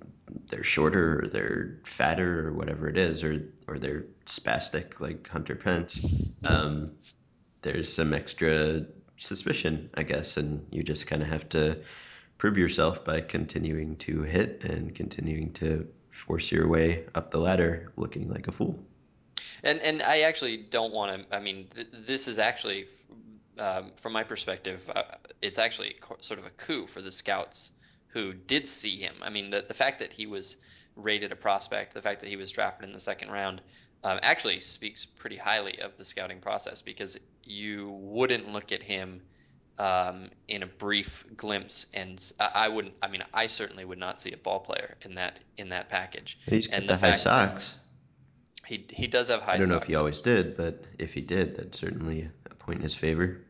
they're 0.50 0.64
shorter 0.64 1.24
or 1.24 1.28
they're 1.28 1.80
fatter 1.86 2.48
or 2.48 2.54
whatever 2.54 2.90
it 2.90 2.98
is, 2.98 3.24
or 3.24 3.44
or 3.68 3.78
they're 3.78 4.06
spastic 4.26 5.00
like 5.00 5.28
Hunter 5.28 5.56
Pence, 5.56 6.02
um, 6.44 6.94
there's 7.62 7.94
some 7.94 8.14
extra 8.14 8.86
suspicion, 9.18 9.90
I 9.94 10.04
guess, 10.04 10.38
and 10.38 10.66
you 10.72 10.84
just 10.84 11.08
kind 11.08 11.22
of 11.22 11.30
have 11.30 11.48
to 11.50 11.80
prove 12.38 12.58
yourself 12.58 13.04
by 13.04 13.22
continuing 13.22 13.96
to 13.98 14.22
hit 14.22 14.64
and 14.64 14.94
continuing 14.94 15.52
to 15.54 15.88
force 16.12 16.52
your 16.52 16.68
way 16.68 17.06
up 17.16 17.32
the 17.32 17.40
ladder 17.40 17.92
looking 17.96 18.30
like 18.30 18.48
a 18.48 18.52
fool. 18.52 18.80
And 19.64 19.80
and 19.80 20.02
I 20.02 20.22
actually 20.22 20.58
don't 20.58 20.94
want 20.94 21.30
to. 21.30 21.36
I 21.36 21.40
mean, 21.40 21.68
th 21.74 21.88
this 21.92 22.28
is 22.28 22.38
actually, 22.38 22.88
um, 23.58 23.92
from 23.96 24.14
my 24.14 24.24
perspective, 24.24 24.88
uh, 24.94 25.04
it's 25.42 25.58
actually 25.58 25.96
co- 26.00 26.18
sort 26.20 26.40
of 26.40 26.46
a 26.46 26.52
coup 26.52 26.88
for 26.88 27.02
the 27.02 27.12
scouts 27.12 27.72
who 28.08 28.34
did 28.34 28.68
see 28.68 28.96
him. 28.98 29.16
I 29.22 29.30
mean, 29.30 29.50
the 29.50 29.64
the 29.68 29.74
fact 29.74 30.00
that 30.00 30.14
he 30.14 30.28
was 30.28 30.58
rated 30.96 31.32
a 31.32 31.36
prospect, 31.36 31.94
the 31.94 32.02
fact 32.02 32.20
that 32.22 32.30
he 32.30 32.36
was 32.36 32.52
drafted 32.52 32.88
in 32.88 32.94
the 32.94 33.00
second 33.00 33.32
round, 33.32 33.62
um, 34.04 34.20
actually 34.22 34.60
speaks 34.60 35.06
pretty 35.06 35.38
highly 35.38 35.80
of 35.80 35.98
the 35.98 36.06
scouting 36.06 36.40
process 36.40 36.82
because 36.82 37.20
you 37.44 37.92
wouldn't 37.92 38.52
look 38.52 38.72
at 38.72 38.84
him 38.84 39.22
um, 39.80 40.30
in 40.48 40.64
a 40.64 40.68
brief 40.68 41.26
glimpse, 41.36 41.88
and 41.94 42.20
I 42.40 42.68
wouldn't. 42.70 42.96
I 43.02 43.08
mean, 43.08 43.22
I 43.34 43.48
certainly 43.48 43.86
would 43.86 44.00
not 44.00 44.20
see 44.20 44.32
a 44.32 44.38
ball 44.38 44.60
player 44.60 44.96
in 45.02 45.16
that 45.16 45.40
in 45.58 45.70
that 45.70 45.90
package. 45.90 46.38
And 46.48 46.68
got 46.68 46.82
And 46.82 46.90
the 46.90 46.94
the 46.94 46.98
high 46.98 47.14
socks. 47.14 47.76
he 48.66 48.86
he 48.90 49.08
does 49.08 49.30
have 49.30 49.42
high. 49.42 49.54
I 49.54 49.58
don't 49.58 49.70
know 49.70 49.78
if 49.78 49.84
he 49.86 49.96
always 49.96 50.20
did, 50.22 50.58
but 50.58 50.84
if 51.00 51.14
he 51.14 51.22
did, 51.22 51.56
that's 51.58 51.80
certainly 51.80 52.30
a 52.50 52.56
point 52.56 52.78
in 52.78 52.84
his 52.84 52.96
favor. 52.96 53.42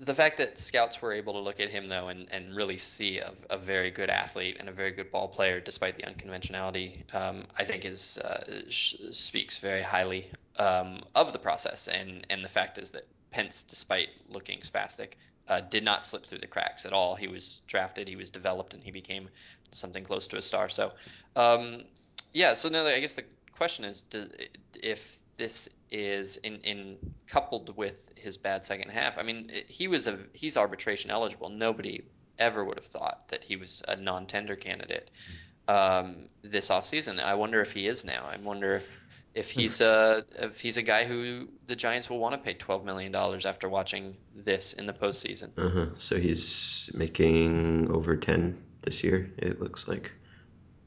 the 0.00 0.14
fact 0.14 0.38
that 0.38 0.58
scouts 0.58 1.00
were 1.00 1.12
able 1.12 1.32
to 1.34 1.38
look 1.38 1.60
at 1.60 1.68
him 1.70 1.88
though 1.88 2.08
and, 2.08 2.28
and 2.32 2.54
really 2.54 2.78
see 2.78 3.18
a, 3.18 3.32
a 3.50 3.56
very 3.58 3.90
good 3.90 4.10
athlete 4.10 4.56
and 4.58 4.68
a 4.68 4.72
very 4.72 4.90
good 4.90 5.10
ball 5.10 5.28
player 5.28 5.60
despite 5.60 5.96
the 5.96 6.04
unconventionality, 6.04 7.04
um, 7.12 7.44
I 7.58 7.64
think 7.64 7.84
is 7.84 8.18
uh, 8.18 8.64
sh 8.68 8.96
speaks 9.12 9.58
very 9.58 9.82
highly 9.82 10.30
um, 10.58 11.00
of 11.14 11.32
the 11.32 11.38
process. 11.38 11.88
And 11.88 12.26
and 12.30 12.44
the 12.44 12.48
fact 12.48 12.78
is 12.78 12.90
that 12.92 13.04
Pence, 13.30 13.62
despite 13.64 14.10
looking 14.28 14.60
spastic, 14.60 15.14
uh, 15.48 15.60
did 15.60 15.84
not 15.84 16.04
slip 16.04 16.24
through 16.24 16.38
the 16.38 16.46
cracks 16.46 16.86
at 16.86 16.92
all. 16.92 17.14
He 17.14 17.28
was 17.28 17.62
drafted, 17.66 18.08
he 18.08 18.16
was 18.16 18.30
developed, 18.30 18.74
and 18.74 18.82
he 18.82 18.90
became 18.90 19.28
something 19.72 20.04
close 20.04 20.28
to 20.28 20.36
a 20.36 20.42
star. 20.42 20.68
So, 20.68 20.92
um, 21.36 21.82
yeah. 22.32 22.54
So 22.54 22.68
now 22.68 22.86
I 22.86 23.00
guess 23.00 23.14
the 23.14 23.24
question 23.52 23.84
is, 23.84 24.02
do, 24.02 24.26
if 24.82 25.18
this 25.36 25.68
is 25.90 26.36
in 26.38 26.56
in 26.60 26.96
coupled 27.26 27.76
with 27.76 28.12
his 28.16 28.36
bad 28.36 28.64
second 28.64 28.90
half. 28.90 29.18
I 29.18 29.22
mean, 29.22 29.50
he 29.68 29.88
was 29.88 30.06
a 30.06 30.18
he's 30.32 30.56
arbitration 30.56 31.10
eligible. 31.10 31.48
Nobody 31.48 32.04
ever 32.38 32.64
would 32.64 32.76
have 32.76 32.86
thought 32.86 33.28
that 33.28 33.44
he 33.44 33.56
was 33.56 33.82
a 33.86 33.96
non-tender 33.96 34.56
candidate 34.56 35.10
um, 35.68 36.28
this 36.42 36.70
offseason. 36.70 37.20
I 37.20 37.34
wonder 37.34 37.60
if 37.60 37.72
he 37.72 37.86
is 37.86 38.04
now. 38.04 38.26
I 38.28 38.38
wonder 38.38 38.74
if 38.74 38.98
if 39.34 39.50
he's 39.50 39.80
a 39.80 40.24
if 40.38 40.60
he's 40.60 40.76
a 40.76 40.82
guy 40.82 41.04
who 41.04 41.48
the 41.66 41.76
Giants 41.76 42.08
will 42.08 42.18
want 42.18 42.34
to 42.34 42.38
pay 42.38 42.54
twelve 42.54 42.84
million 42.84 43.12
dollars 43.12 43.46
after 43.46 43.68
watching 43.68 44.16
this 44.34 44.72
in 44.72 44.86
the 44.86 44.92
postseason. 44.92 45.50
Uh-huh. 45.56 45.86
So 45.98 46.18
he's 46.18 46.90
making 46.94 47.90
over 47.90 48.16
10 48.16 48.62
this 48.82 49.04
year, 49.04 49.30
it 49.38 49.60
looks 49.60 49.88
like. 49.88 50.12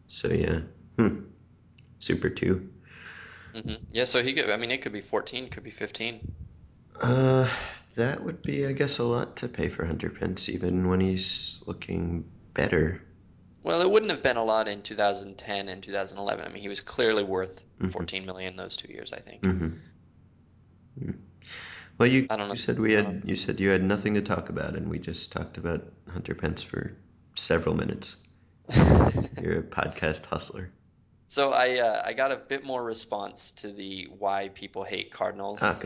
So 0.07 0.29
yeah. 0.29 0.61
Hmm. 0.97 1.19
Super 1.99 2.29
2. 2.29 2.69
hmm 3.53 3.75
Yeah, 3.91 4.05
so 4.05 4.23
he 4.23 4.33
could. 4.33 4.49
I 4.49 4.57
mean, 4.57 4.71
it 4.71 4.81
could 4.81 4.93
be 4.93 5.01
fourteen, 5.01 5.49
could 5.49 5.63
be 5.63 5.71
fifteen. 5.71 6.21
Uh, 7.01 7.49
that 7.95 8.23
would 8.23 8.41
be, 8.43 8.65
I 8.65 8.71
guess, 8.73 8.99
a 8.99 9.03
lot 9.03 9.37
to 9.37 9.47
pay 9.47 9.69
for 9.69 9.85
Hunter 9.85 10.09
Pence, 10.09 10.49
even 10.49 10.87
when 10.87 10.99
he's 10.99 11.61
looking 11.65 12.29
better. 12.53 13.01
Well, 13.67 13.81
it 13.81 13.89
wouldn't 13.91 14.11
have 14.11 14.23
been 14.23 14.37
a 14.37 14.43
lot 14.43 14.67
in 14.69 14.81
2010 14.81 15.67
and 15.67 15.83
2011. 15.83 16.45
I 16.45 16.49
mean, 16.49 16.61
he 16.61 16.69
was 16.69 16.79
clearly 16.81 17.23
worth 17.23 17.63
Mm-hmm. 17.79 17.89
14 17.89 18.25
million 18.25 18.55
those 18.55 18.75
two 18.75 18.91
years, 18.91 19.13
I 19.13 19.19
think. 19.19 19.43
Mm-hmm. 19.43 21.11
Well, 21.99 22.09
you 22.09 22.27
you 22.49 22.55
said 22.55 22.79
we 22.79 22.93
had 22.93 23.21
you 23.25 23.33
said 23.35 23.59
you 23.59 23.69
had 23.69 23.83
nothing 23.83 24.15
to 24.15 24.21
talk 24.21 24.49
about, 24.49 24.75
and 24.75 24.89
we 24.89 24.97
just 24.97 25.31
talked 25.31 25.57
about 25.57 25.83
Hunter 26.11 26.33
Pence 26.33 26.63
for 26.63 26.93
several 27.35 27.75
minutes. 27.75 28.17
You're 29.41 29.59
a 29.59 29.63
podcast 29.63 30.25
hustler. 30.25 30.71
So 31.27 31.51
I 31.51 31.77
uh, 31.79 32.01
I 32.03 32.13
got 32.13 32.31
a 32.31 32.37
bit 32.37 32.63
more 32.63 32.83
response 32.83 33.51
to 33.61 33.71
the 33.71 34.07
why 34.17 34.49
people 34.49 34.83
hate 34.83 35.11
Cardinals. 35.11 35.59
Ah, 35.61 35.79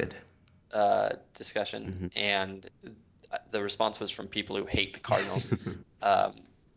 uh, 0.74 1.10
discussion, 1.34 2.12
Mm-hmm. 2.14 2.20
and 2.20 2.70
uh, 3.32 3.38
the 3.52 3.62
response 3.62 4.00
was 4.00 4.12
from 4.12 4.28
people 4.28 4.56
who 4.56 4.66
hate 4.66 4.94
the 4.94 5.00
Cardinals. 5.02 5.52
Um, 6.04 6.32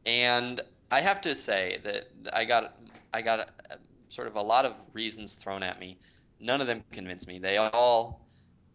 and 0.04 0.60
I 0.94 1.00
have 1.00 1.20
to 1.22 1.34
say 1.34 1.80
that 1.82 2.06
I 2.32 2.44
got 2.44 2.72
I 3.12 3.22
got 3.22 3.40
uh, 3.40 3.74
sort 4.10 4.28
of 4.28 4.36
a 4.36 4.42
lot 4.42 4.64
of 4.64 4.74
reasons 4.92 5.34
thrown 5.34 5.64
at 5.64 5.80
me. 5.80 5.98
None 6.38 6.60
of 6.60 6.68
them 6.68 6.84
convinced 6.92 7.26
me. 7.26 7.40
They 7.40 7.56
all, 7.56 8.20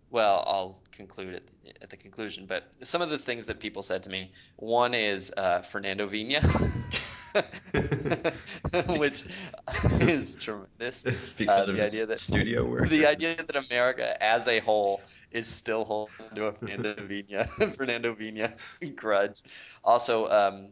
well, 0.09 0.43
I'll 0.45 0.81
conclude 0.91 1.35
at 1.35 1.47
the, 1.47 1.53
at 1.81 1.89
the 1.89 1.95
conclusion, 1.95 2.45
but 2.45 2.63
some 2.83 3.01
of 3.01 3.09
the 3.09 3.17
things 3.17 3.45
that 3.45 3.61
people 3.61 3.83
said 3.83 4.03
to 4.03 4.09
me, 4.09 4.31
one 4.57 4.93
is 4.93 5.31
uh, 5.37 5.61
Fernando 5.61 6.07
Vina, 6.07 6.41
which 8.99 9.23
is 10.01 10.35
tremendous. 10.35 11.05
because 11.37 11.67
Uh, 11.67 11.71
of 11.71 11.77
the 11.77 11.83
idea 11.83 12.05
that 12.05 12.19
studio 12.19 12.65
work 12.65 12.89
the 12.89 13.05
idea 13.05 13.35
that 13.35 13.55
America 13.55 14.21
as 14.21 14.49
a 14.49 14.59
whole 14.59 15.01
is 15.31 15.47
still 15.47 15.85
holding 15.85 16.35
to 16.35 16.47
a 16.47 16.51
Fernando 16.51 16.95
Vina, 17.01 17.45
Fernando 17.77 18.13
Vina 18.13 18.51
grudge. 18.95 19.41
Also, 19.85 20.27
um, 20.27 20.69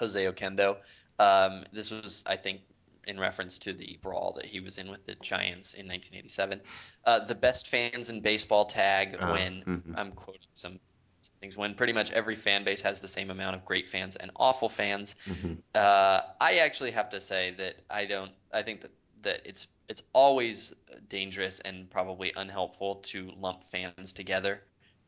Jose 0.00 0.24
Oquendo. 0.24 0.78
Um, 1.18 1.64
this 1.72 1.90
was, 1.90 2.24
I 2.26 2.36
think, 2.36 2.62
in 3.06 3.20
reference 3.20 3.58
to 3.60 3.72
the 3.72 3.98
brawl 4.02 4.32
that 4.36 4.46
he 4.46 4.60
was 4.60 4.78
in 4.78 4.90
with 4.90 5.04
the 5.06 5.14
Giants 5.16 5.74
in 5.74 5.86
1987. 5.86 6.60
Uh, 7.04 7.24
the 7.24 7.34
best 7.34 7.68
fans 7.68 8.10
in 8.10 8.20
baseball 8.20 8.64
tag 8.64 9.16
uh, 9.20 9.28
when 9.28 9.62
mhm. 9.62 9.94
I'm 9.96 10.12
quoting 10.12 10.40
some, 10.54 10.78
some 11.20 11.34
things 11.40 11.56
when 11.56 11.74
pretty 11.74 11.92
much 11.92 12.10
every 12.12 12.36
fan 12.36 12.64
base 12.64 12.82
has 12.82 13.00
the 13.00 13.08
same 13.08 13.30
amount 13.30 13.56
of 13.56 13.64
great 13.64 13.88
fans 13.88 14.16
and 14.16 14.30
awful 14.36 14.68
fans. 14.68 15.16
Mhm. 15.26 15.58
Uh, 15.74 16.22
I 16.40 16.58
actually 16.58 16.90
have 16.92 17.10
to 17.10 17.20
say 17.20 17.52
that 17.58 17.76
I 17.90 18.06
don't. 18.06 18.32
I 18.52 18.62
think 18.62 18.80
that 18.82 18.90
that 19.22 19.40
it's 19.44 19.68
it's 19.88 20.02
always 20.12 20.72
dangerous 21.08 21.60
and 21.60 21.90
probably 21.90 22.32
unhelpful 22.36 22.96
to 22.96 23.32
lump 23.36 23.62
fans 23.64 24.12
together, 24.12 24.62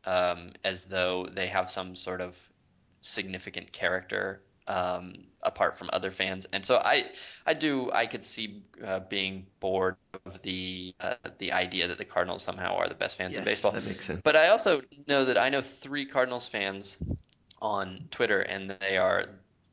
um, 0.04 0.52
as 0.64 0.84
though 0.84 1.26
they 1.26 1.46
have 1.46 1.70
some 1.70 1.94
sort 1.94 2.20
of 2.20 2.50
significant 3.00 3.72
character 3.72 4.42
um, 4.66 5.14
apart 5.42 5.76
from 5.76 5.90
other 5.92 6.10
fans. 6.10 6.46
And 6.52 6.64
so 6.64 6.76
I 6.76 7.04
I 7.46 7.54
do 7.54 7.90
I 7.92 8.06
could 8.06 8.22
see 8.22 8.62
uh, 8.84 9.00
being 9.00 9.46
bored 9.60 9.96
of 10.26 10.40
the 10.42 10.94
uh, 11.00 11.14
the 11.38 11.52
idea 11.52 11.88
that 11.88 11.98
the 11.98 12.04
Cardinals 12.04 12.42
somehow 12.42 12.76
are 12.76 12.88
the 12.88 12.94
best 12.94 13.16
fans 13.16 13.36
in 13.36 13.44
baseball. 13.44 13.72
that 13.72 13.84
makes 13.86 14.06
sense. 14.06 14.20
But 14.22 14.36
I 14.36 14.48
also 14.48 14.82
know 15.08 15.24
that 15.24 15.38
I 15.38 15.48
know 15.50 15.60
three 15.60 16.06
Cardinals 16.06 16.48
fans 16.48 16.98
on 17.60 18.08
Twitter, 18.10 18.40
and 18.40 18.70
they 18.80 18.96
are 18.96 19.26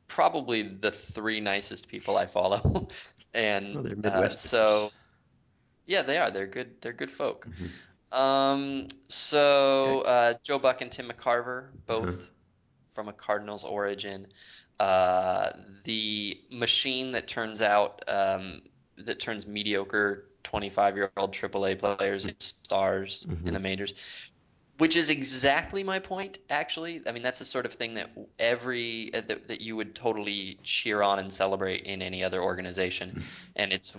probably 0.08 0.62
the 0.62 0.90
three 0.90 1.40
nicest 1.40 1.88
people 1.88 2.16
I 2.16 2.26
follow. 2.26 2.88
And 3.32 3.76
they're 4.02 4.12
uh, 4.32 4.34
so, 4.34 4.90
yeah, 5.86 6.02
they 6.02 6.18
are. 6.18 6.30
They're 6.30 6.46
good. 6.46 6.80
They're 6.80 6.92
good 6.92 7.10
folk. 7.10 7.46
hmm 7.46 7.66
Um, 8.12 8.88
so 9.08 10.00
uh, 10.00 10.34
Joe 10.42 10.58
Buck 10.58 10.80
and 10.80 10.90
Tim 10.90 11.08
McCarver, 11.08 11.68
Uh-huh. 11.68 11.70
both 11.86 12.30
from 12.94 13.08
a 13.08 13.12
Cardinals 13.12 13.64
origin. 13.64 14.26
Uh, 14.80 15.52
the 15.84 16.40
machine 16.50 17.12
that 17.12 17.28
turns 17.28 17.62
out 17.62 18.04
um, 18.08 18.62
that 18.98 19.20
turns 19.20 19.46
mediocre 19.46 20.30
25 20.44 20.96
year 20.96 21.12
old 21.16 21.34
AAA 21.34 21.76
players 21.76 22.26
into 22.26 22.34
stars 22.34 23.28
in 23.44 23.44
hmm 23.44 23.54
the 23.54 23.60
majors. 23.60 23.94
Which 24.78 24.96
is 24.96 25.10
exactly 25.10 25.84
my 25.84 25.98
point, 26.00 26.38
actually. 26.50 27.02
I 27.06 27.12
mean, 27.12 27.22
that's 27.22 27.38
the 27.38 27.44
sort 27.44 27.66
of 27.66 27.74
thing 27.74 27.94
that 27.94 28.10
every 28.38 29.12
uh, 29.14 29.20
that, 29.22 29.48
that 29.48 29.60
you 29.60 29.76
would 29.76 29.94
totally 29.94 30.58
cheer 30.62 31.02
on 31.02 31.18
and 31.18 31.32
celebrate 31.32 31.82
in 31.84 32.02
any 32.02 32.24
other 32.24 32.42
organization, 32.42 33.14
and 33.56 33.72
it's 33.72 33.96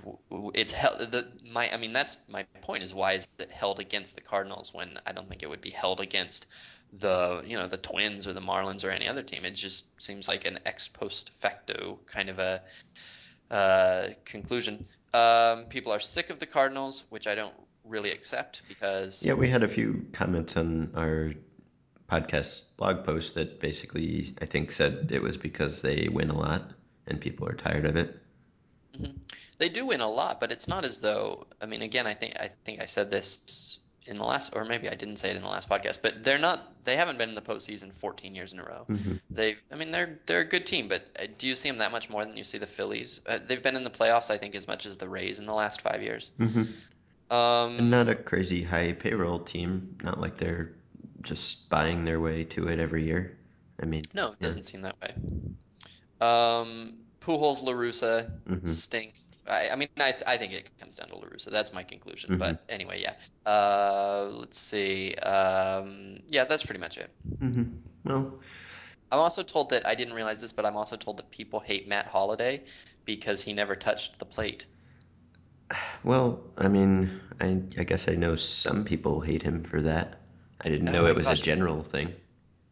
it's 0.56 0.72
held 0.72 1.00
the 1.12 1.32
my 1.52 1.72
I 1.74 1.78
mean 1.78 1.94
that's 1.94 2.18
my 2.28 2.44
point 2.62 2.84
is 2.84 2.94
why 2.94 3.14
is 3.14 3.28
it 3.40 3.52
held 3.52 3.80
against 3.80 4.16
the 4.16 4.22
Cardinals 4.22 4.74
when 4.74 5.00
I 5.06 5.14
don't 5.14 5.30
think 5.30 5.44
it 5.44 5.50
would 5.50 5.62
be 5.62 5.70
held 5.70 6.00
against 6.02 6.48
the 6.94 7.44
you 7.46 7.58
know 7.58 7.68
the 7.68 7.78
Twins 7.78 8.28
or 8.28 8.34
the 8.34 8.42
Marlins 8.42 8.84
or 8.84 8.90
any 8.90 9.08
other 9.08 9.24
team. 9.24 9.46
It 9.46 9.52
just 9.52 10.02
seems 10.02 10.28
like 10.28 10.46
an 10.46 10.60
ex 10.66 10.88
post 10.88 11.32
facto 11.36 12.00
kind 12.06 12.30
of 12.30 12.40
a 12.40 12.62
uh, 13.50 14.10
conclusion. 14.26 14.86
Um, 15.14 15.66
people 15.66 15.92
are 15.92 16.00
sick 16.00 16.30
of 16.30 16.40
the 16.40 16.46
Cardinals, 16.46 17.04
which 17.10 17.28
I 17.28 17.36
don't 17.36 17.54
really 17.86 18.12
accept 18.12 18.64
because 18.68 19.26
Yeah, 19.26 19.34
we 19.34 19.50
had 19.50 19.64
a 19.64 19.68
few 19.68 20.06
comments 20.14 20.56
on 20.58 20.92
our 20.96 21.34
podcast 22.10 22.64
blog 22.78 23.06
post 23.06 23.36
that 23.36 23.60
basically, 23.60 24.36
I 24.42 24.46
think, 24.46 24.72
said 24.72 25.10
it 25.12 25.22
was 25.22 25.38
because 25.38 25.82
they 25.82 26.08
win 26.12 26.30
a 26.30 26.38
lot 26.38 26.72
and 27.08 27.20
people 27.20 27.48
are 27.48 27.54
tired 27.54 27.86
of 27.86 27.96
it. 27.96 28.18
Mhm. 28.94 29.16
They 29.58 29.70
do 29.70 29.86
win 29.86 30.02
a 30.02 30.10
lot, 30.10 30.40
but 30.40 30.52
it's 30.52 30.68
not 30.68 30.86
as 30.86 31.00
though, 31.00 31.48
I 31.62 31.66
mean, 31.66 31.82
again, 31.82 32.08
I 32.08 32.14
think 32.14 32.36
I 32.38 32.52
think 32.66 32.82
I 32.82 32.86
said 32.86 33.10
this 33.10 33.80
in 34.06 34.18
the 34.18 34.24
last, 34.24 34.54
or 34.56 34.64
maybe 34.66 34.90
I 34.90 34.96
didn't 34.96 35.18
say 35.18 35.30
it 35.32 35.36
in 35.36 35.42
the 35.44 35.48
last 35.50 35.70
podcast, 35.70 36.02
but 36.02 36.24
they're 36.24 36.38
not, 36.38 36.84
they 36.84 36.96
haven't 36.96 37.18
been 37.18 37.30
in 37.30 37.36
the 37.36 37.42
postseason 37.42 37.94
14 37.94 38.36
years 38.36 38.54
in 38.54 38.60
a 38.60 38.64
row. 38.64 38.88
hmm 38.88 39.18
They, 39.34 39.58
I 39.72 39.76
mean, 39.76 39.92
they're 39.92 40.20
they're 40.26 40.42
a 40.42 40.46
good 40.46 40.66
team, 40.66 40.88
but 40.88 41.04
uh, 41.20 41.28
do 41.38 41.48
you 41.48 41.56
see 41.56 41.70
them 41.70 41.78
that 41.80 41.92
much 41.92 42.10
more 42.10 42.26
than 42.26 42.36
you 42.38 42.44
see 42.44 42.58
the 42.58 42.68
Phillies? 42.68 43.22
Uh, 43.26 43.40
they've 43.46 43.64
been 43.64 43.76
in 43.76 43.84
the 43.84 43.90
playoffs, 43.90 44.30
I 44.30 44.38
think, 44.38 44.56
as 44.56 44.68
much 44.68 44.86
as 44.86 44.98
the 44.98 45.08
Rays 45.10 45.40
in 45.40 45.46
the 45.46 45.54
last 45.54 45.82
five 45.82 46.02
years. 46.02 46.32
hmm 46.38 46.64
And 47.78 47.90
not 47.90 48.08
Um, 48.08 48.10
a 48.10 48.16
crazy 48.16 48.64
high 48.64 48.94
payroll 48.94 49.40
team. 49.40 49.98
Not 50.04 50.20
like 50.20 50.38
they're 50.38 50.74
just 51.22 51.70
buying 51.70 52.06
their 52.06 52.20
way 52.20 52.44
to 52.46 52.68
it 52.70 52.80
every 52.80 53.06
year. 53.06 53.38
I 53.82 53.86
mean, 53.86 54.04
no, 54.14 54.32
it 54.32 54.40
yeah. 54.40 54.48
doesn't 54.48 54.64
seem 54.64 54.82
that 54.82 54.96
way. 55.02 55.14
Um, 56.20 56.98
Pujols, 57.20 57.62
La 57.64 57.74
Russa 57.74 58.30
hmm 58.48 58.66
stink. 58.66 59.16
I, 59.48 59.70
I 59.70 59.76
mean, 59.76 59.90
I, 59.98 60.12
th 60.12 60.24
I 60.28 60.38
think 60.38 60.54
it 60.54 60.70
comes 60.80 60.96
down 60.96 61.08
to 61.10 61.16
La 61.18 61.26
Russa. 61.26 61.52
That's 61.52 61.74
my 61.74 61.84
conclusion. 61.84 62.30
hmm 62.30 62.38
But 62.38 62.64
anyway, 62.70 63.02
yeah. 63.02 63.16
Uh, 63.52 64.30
let's 64.34 64.58
see. 64.60 65.16
Um, 65.16 66.20
yeah, 66.28 66.46
that's 66.46 66.64
pretty 66.64 66.80
much 66.80 66.98
it. 66.98 67.12
hmm 67.40 67.64
Well, 68.04 68.40
I'm 69.12 69.20
also 69.20 69.44
told 69.44 69.70
that 69.70 69.86
I 69.86 69.94
didn't 69.96 70.16
realize 70.16 70.42
this, 70.42 70.52
but 70.52 70.66
I'm 70.66 70.76
also 70.76 70.98
told 70.98 71.18
that 71.18 71.32
people 71.32 71.60
hate 71.62 71.88
Matt 71.88 72.08
Holliday 72.08 72.66
because 73.06 73.44
he 73.44 73.54
never 73.54 73.76
touched 73.76 74.18
the 74.20 74.26
plate. 74.26 74.66
well, 76.04 76.40
I 76.58 76.68
mean, 76.68 77.22
I, 77.40 77.62
I 77.78 77.84
guess 77.84 78.08
I 78.08 78.16
know 78.16 78.36
some 78.36 78.84
people 78.86 79.22
hate 79.22 79.42
him 79.44 79.62
for 79.64 79.82
that. 79.82 80.20
I 80.62 80.70
didn't 80.70 80.92
Oh 80.92 80.92
know 80.92 81.08
it 81.08 81.16
was 81.16 81.32
a 81.32 81.38
general 81.38 81.84
it's 81.84 81.84
thing. 81.84 82.14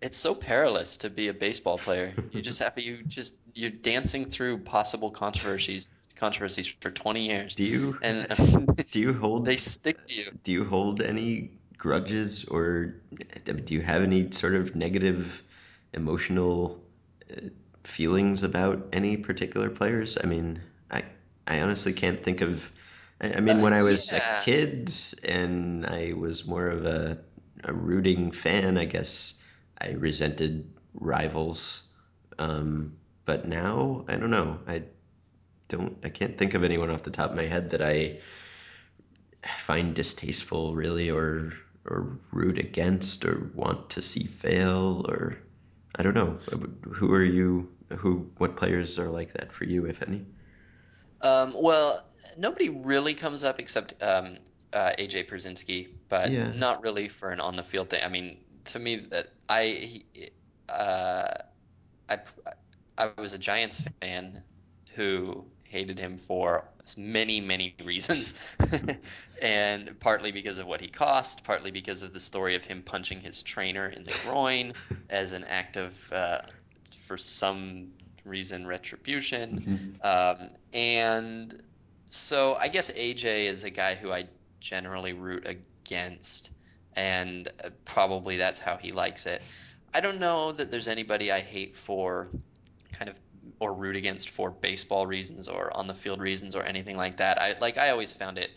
it's 0.02 0.18
so 0.18 0.36
perilous 0.36 0.98
to 0.98 1.10
be 1.10 1.30
a 1.30 1.34
baseball 1.34 1.80
player. 1.80 2.18
You 2.32 2.42
just 2.42 2.60
have 2.60 2.78
you 2.78 3.04
just 3.06 3.42
you're 3.56 3.72
dancing 3.72 4.26
through 4.26 4.64
possible 4.64 5.12
controversies 5.12 5.92
controversies 6.20 6.68
for 6.68 6.92
20 6.92 7.26
years, 7.28 7.56
Do 7.56 7.64
you 7.64 7.98
and 8.02 8.28
do 8.92 9.00
you 9.00 9.14
hold 9.14 9.46
they 9.46 9.58
stick 9.58 10.06
to 10.08 10.14
you. 10.16 10.32
do 10.44 10.52
you 10.52 10.64
hold 10.66 11.02
any 11.02 11.52
grudges 11.78 12.46
or 12.46 12.96
do 13.46 13.74
you 13.74 13.82
have 13.82 14.04
any 14.04 14.32
sort 14.32 14.56
of 14.56 14.76
negative 14.76 15.44
emotional 15.94 16.82
uh, 17.32 17.42
feelings 17.84 18.44
about 18.44 18.88
any 18.94 19.18
particular 19.18 19.70
players? 19.70 20.18
I 20.22 20.28
mean, 20.28 20.62
I 20.92 21.04
I 21.48 21.62
honestly 21.62 21.94
can't 21.94 22.24
think 22.24 22.42
of. 22.42 22.72
I, 23.22 23.34
I 23.34 23.40
mean, 23.40 23.58
Uh, 23.58 23.62
when 23.62 23.74
I 23.74 23.84
was 23.84 24.14
a 24.14 24.22
kid 24.44 24.94
and 25.24 25.86
I 25.86 26.14
was 26.14 26.46
more 26.46 26.68
of 26.68 26.86
a 26.86 27.20
a 27.64 27.74
rooting 27.74 28.32
fan, 28.32 28.78
I 28.78 28.86
guess 28.86 29.42
I 29.80 29.92
resented 29.92 30.70
rivals. 30.94 31.84
Um, 32.38 32.94
but 33.26 33.48
now 33.48 34.06
I 34.08 34.16
don't 34.16 34.32
know. 34.32 34.60
I 34.68 34.84
don't. 35.70 35.98
I 36.04 36.10
can't 36.10 36.38
think 36.38 36.54
of 36.56 36.64
anyone 36.66 36.90
off 36.92 37.04
the 37.04 37.12
top 37.12 37.32
of 37.32 37.38
my 37.38 37.46
head 37.46 37.72
that 37.72 37.82
I 37.82 38.20
find 39.58 39.94
distasteful, 39.96 40.76
really, 40.76 41.10
or 41.10 41.54
or 41.86 42.18
root 42.32 42.58
against, 42.60 43.26
or 43.26 43.52
want 43.54 43.90
to 43.92 44.02
see 44.02 44.24
fail, 44.26 45.06
or 45.10 45.38
I 45.96 46.04
don't 46.04 46.16
know. 46.16 46.40
Who 46.94 47.12
are 47.14 47.24
you? 47.24 47.70
Who? 47.98 48.32
What 48.38 48.56
players 48.58 49.00
are 49.00 49.10
like 49.10 49.34
that 49.34 49.52
for 49.52 49.66
you, 49.66 49.86
if 49.86 50.02
any? 50.02 50.26
Um, 51.22 51.54
well, 51.56 52.06
nobody 52.38 52.70
really 52.70 53.14
comes 53.14 53.44
up 53.44 53.60
except 53.60 53.94
um, 54.02 54.38
uh, 54.74 54.94
AJ 54.98 55.24
Pierzynski, 55.24 55.90
but 56.08 56.34
Yeah. 56.34 56.54
not 56.54 56.82
really 56.82 57.08
for 57.08 57.32
an 57.32 57.40
on 57.40 57.56
the 57.56 57.64
field 57.64 57.90
thing. 57.90 58.02
I 58.04 58.10
mean, 58.10 58.40
to 58.66 58.80
me, 58.80 58.98
that 58.98 59.28
I 59.50 59.66
he, 59.66 60.30
uh, 60.70 61.34
I 62.10 62.20
I 62.98 63.12
was 63.18 63.34
a 63.34 63.40
Giants 63.40 63.82
fan 64.02 64.44
who 64.96 65.52
hated 65.70 66.00
him 66.00 66.18
for 66.18 66.66
many, 66.98 67.42
many 67.42 67.76
reasons. 67.86 68.34
And 69.42 70.00
partly 70.00 70.32
because 70.32 70.60
of 70.60 70.68
what 70.68 70.82
he 70.82 70.88
cost, 70.90 71.44
partly 71.44 71.72
because 71.72 72.04
of 72.04 72.14
the 72.14 72.20
story 72.20 72.56
of 72.56 72.66
him 72.66 72.84
punching 72.84 73.22
his 73.22 73.42
trainer 73.44 73.88
in 73.88 74.04
the 74.04 74.14
groin 74.14 74.74
as 75.10 75.34
an 75.34 75.44
act 75.46 75.78
of, 75.78 76.12
uh, 76.12 76.40
for 77.08 77.18
some 77.18 77.92
reason, 78.26 78.68
retribution. 78.68 79.62
hmm 79.66 79.92
Um, 80.02 80.50
and 80.74 81.62
so 82.08 82.56
I 82.56 82.68
guess 82.70 82.92
AJ 82.92 83.48
is 83.48 83.64
a 83.64 83.70
guy 83.72 83.96
who 83.96 84.12
I 84.12 84.28
generally 84.60 85.14
root 85.14 85.46
against, 85.48 86.52
and 86.96 87.48
uh, 87.64 87.70
probably 87.86 88.38
that's 88.38 88.60
how 88.60 88.78
he 88.78 88.92
likes 88.92 89.26
it. 89.26 89.42
I 89.94 90.02
don't 90.02 90.20
know 90.20 90.52
that 90.52 90.72
there's 90.72 90.88
anybody 90.88 91.32
I 91.32 91.40
hate 91.40 91.78
for 91.78 92.30
kind 92.92 93.10
of 93.10 93.20
or 93.60 93.74
root 93.74 93.96
against 93.96 94.30
for 94.30 94.52
baseball 94.52 95.06
reasons 95.08 95.48
or 95.48 95.76
on 95.76 95.88
the 95.88 95.94
field 95.94 96.22
reasons 96.22 96.56
or 96.56 96.64
anything 96.64 96.96
like 96.98 97.18
that. 97.18 97.42
I 97.42 97.58
like 97.60 97.78
I 97.78 97.90
always 97.90 98.14
found 98.14 98.38
it 98.38 98.52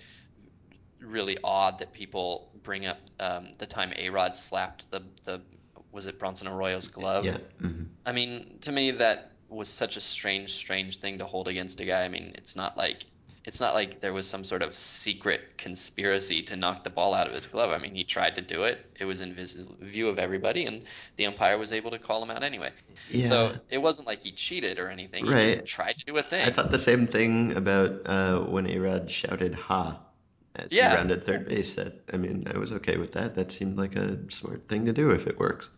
really 1.01 1.37
odd 1.43 1.79
that 1.79 1.93
people 1.93 2.51
bring 2.63 2.87
up 2.87 2.99
um, 3.19 3.53
the 3.59 3.67
time 3.67 3.93
A-Rod 3.97 4.37
slapped 4.37 4.91
the 4.91 5.03
the 5.25 5.43
was 5.91 6.07
it 6.07 6.19
Bronson 6.19 6.49
Arroyo's 6.49 6.89
glove 6.89 7.25
Yeah. 7.25 7.39
hmm 7.61 7.85
I 8.05 8.13
mean, 8.13 8.59
to 8.63 8.73
me, 8.73 8.91
that 8.93 9.33
was 9.49 9.69
such 9.69 9.97
a 9.97 10.01
strange, 10.01 10.53
strange 10.55 10.99
thing 10.99 11.19
to 11.19 11.25
hold 11.27 11.47
against 11.49 11.81
a 11.81 11.85
guy. 11.85 12.05
I 12.05 12.09
mean, 12.09 12.33
it's 12.37 12.57
not 12.57 12.77
like 12.77 13.05
it's 13.45 13.61
not 13.61 13.75
like 13.75 14.01
there 14.01 14.13
was 14.13 14.29
some 14.29 14.45
sort 14.45 14.63
of 14.63 14.75
secret 14.75 15.41
conspiracy 15.59 16.43
to 16.43 16.57
knock 16.57 16.85
the 16.85 16.91
ball 16.91 17.13
out 17.15 17.27
of 17.27 17.33
his 17.33 17.47
glove. 17.47 17.71
I 17.71 17.79
mean, 17.79 17.95
he 17.95 18.05
tried 18.05 18.37
to 18.37 18.43
do 18.43 18.65
it. 18.65 18.79
It 19.01 19.05
was 19.05 19.21
in 19.21 19.35
view 19.35 20.09
of 20.09 20.19
everybody, 20.19 20.67
and 20.67 20.85
the 21.17 21.27
umpire 21.27 21.59
was 21.59 21.73
able 21.73 21.91
to 21.91 21.99
call 21.99 22.23
him 22.23 22.31
out 22.31 22.43
anyway. 22.45 22.71
Yeah. 23.11 23.29
So 23.29 23.53
it 23.71 23.79
wasn't 23.79 24.07
like 24.07 24.23
he 24.23 24.33
cheated 24.33 24.79
or 24.79 24.89
anything. 24.89 25.25
He 25.27 25.33
just 25.33 25.57
Right. 25.57 25.67
tried 25.67 25.97
to 25.99 26.05
do 26.05 26.17
a 26.17 26.23
thing. 26.23 26.47
I 26.47 26.51
thought 26.51 26.71
the 26.71 26.79
same 26.79 27.07
thing 27.07 27.57
about 27.57 28.07
uh, 28.07 28.41
when 28.41 28.69
A-Rod 28.69 29.11
shouted 29.11 29.55
"Ha" 29.55 29.99
as 30.55 30.73
he 30.73 30.81
rounded 30.81 31.25
third 31.25 31.49
base. 31.49 31.75
That 31.75 31.95
I 32.13 32.17
mean, 32.19 32.47
I 32.53 32.59
was 32.59 32.73
okay 32.73 32.97
with 32.97 33.13
that. 33.13 33.35
That 33.35 33.51
seemed 33.51 33.77
like 33.77 33.97
a 33.97 34.19
smart 34.31 34.65
thing 34.65 34.85
to 34.87 34.93
do 34.93 35.11
if 35.11 35.27
it 35.27 35.39
works. 35.39 35.69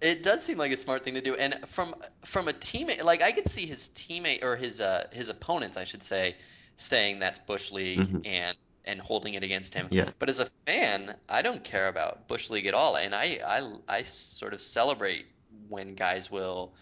It 0.00 0.22
does 0.22 0.42
seem 0.42 0.56
like 0.56 0.72
a 0.72 0.76
smart 0.78 1.04
thing 1.04 1.14
to 1.14 1.20
do, 1.20 1.34
and 1.34 1.58
from 1.66 1.94
from 2.24 2.48
a 2.48 2.52
teammate, 2.52 3.02
like 3.04 3.20
I 3.22 3.32
could 3.32 3.48
see 3.48 3.66
his 3.66 3.90
teammate 3.94 4.42
or 4.42 4.56
his 4.56 4.80
uh 4.80 5.06
his 5.12 5.28
opponents, 5.28 5.76
I 5.76 5.84
should 5.84 6.02
say, 6.02 6.36
saying 6.80 7.18
that's 7.20 7.38
Bush 7.38 7.70
League 7.72 8.10
hmm 8.10 8.18
and 8.24 8.56
and 8.86 9.00
holding 9.00 9.34
it 9.34 9.44
against 9.44 9.74
him. 9.74 9.88
Yeah. 9.90 10.10
But 10.18 10.30
as 10.30 10.40
a 10.40 10.46
fan, 10.46 11.14
I 11.28 11.42
don't 11.42 11.62
care 11.62 11.88
about 11.88 12.28
Bush 12.28 12.50
League 12.50 12.66
at 12.66 12.74
all, 12.74 12.96
and 12.96 13.14
I 13.14 13.40
I 13.46 13.72
I 13.88 14.02
sort 14.02 14.54
of 14.54 14.60
celebrate 14.60 15.26
when 15.68 15.94
guys 15.94 16.30
will 16.30 16.74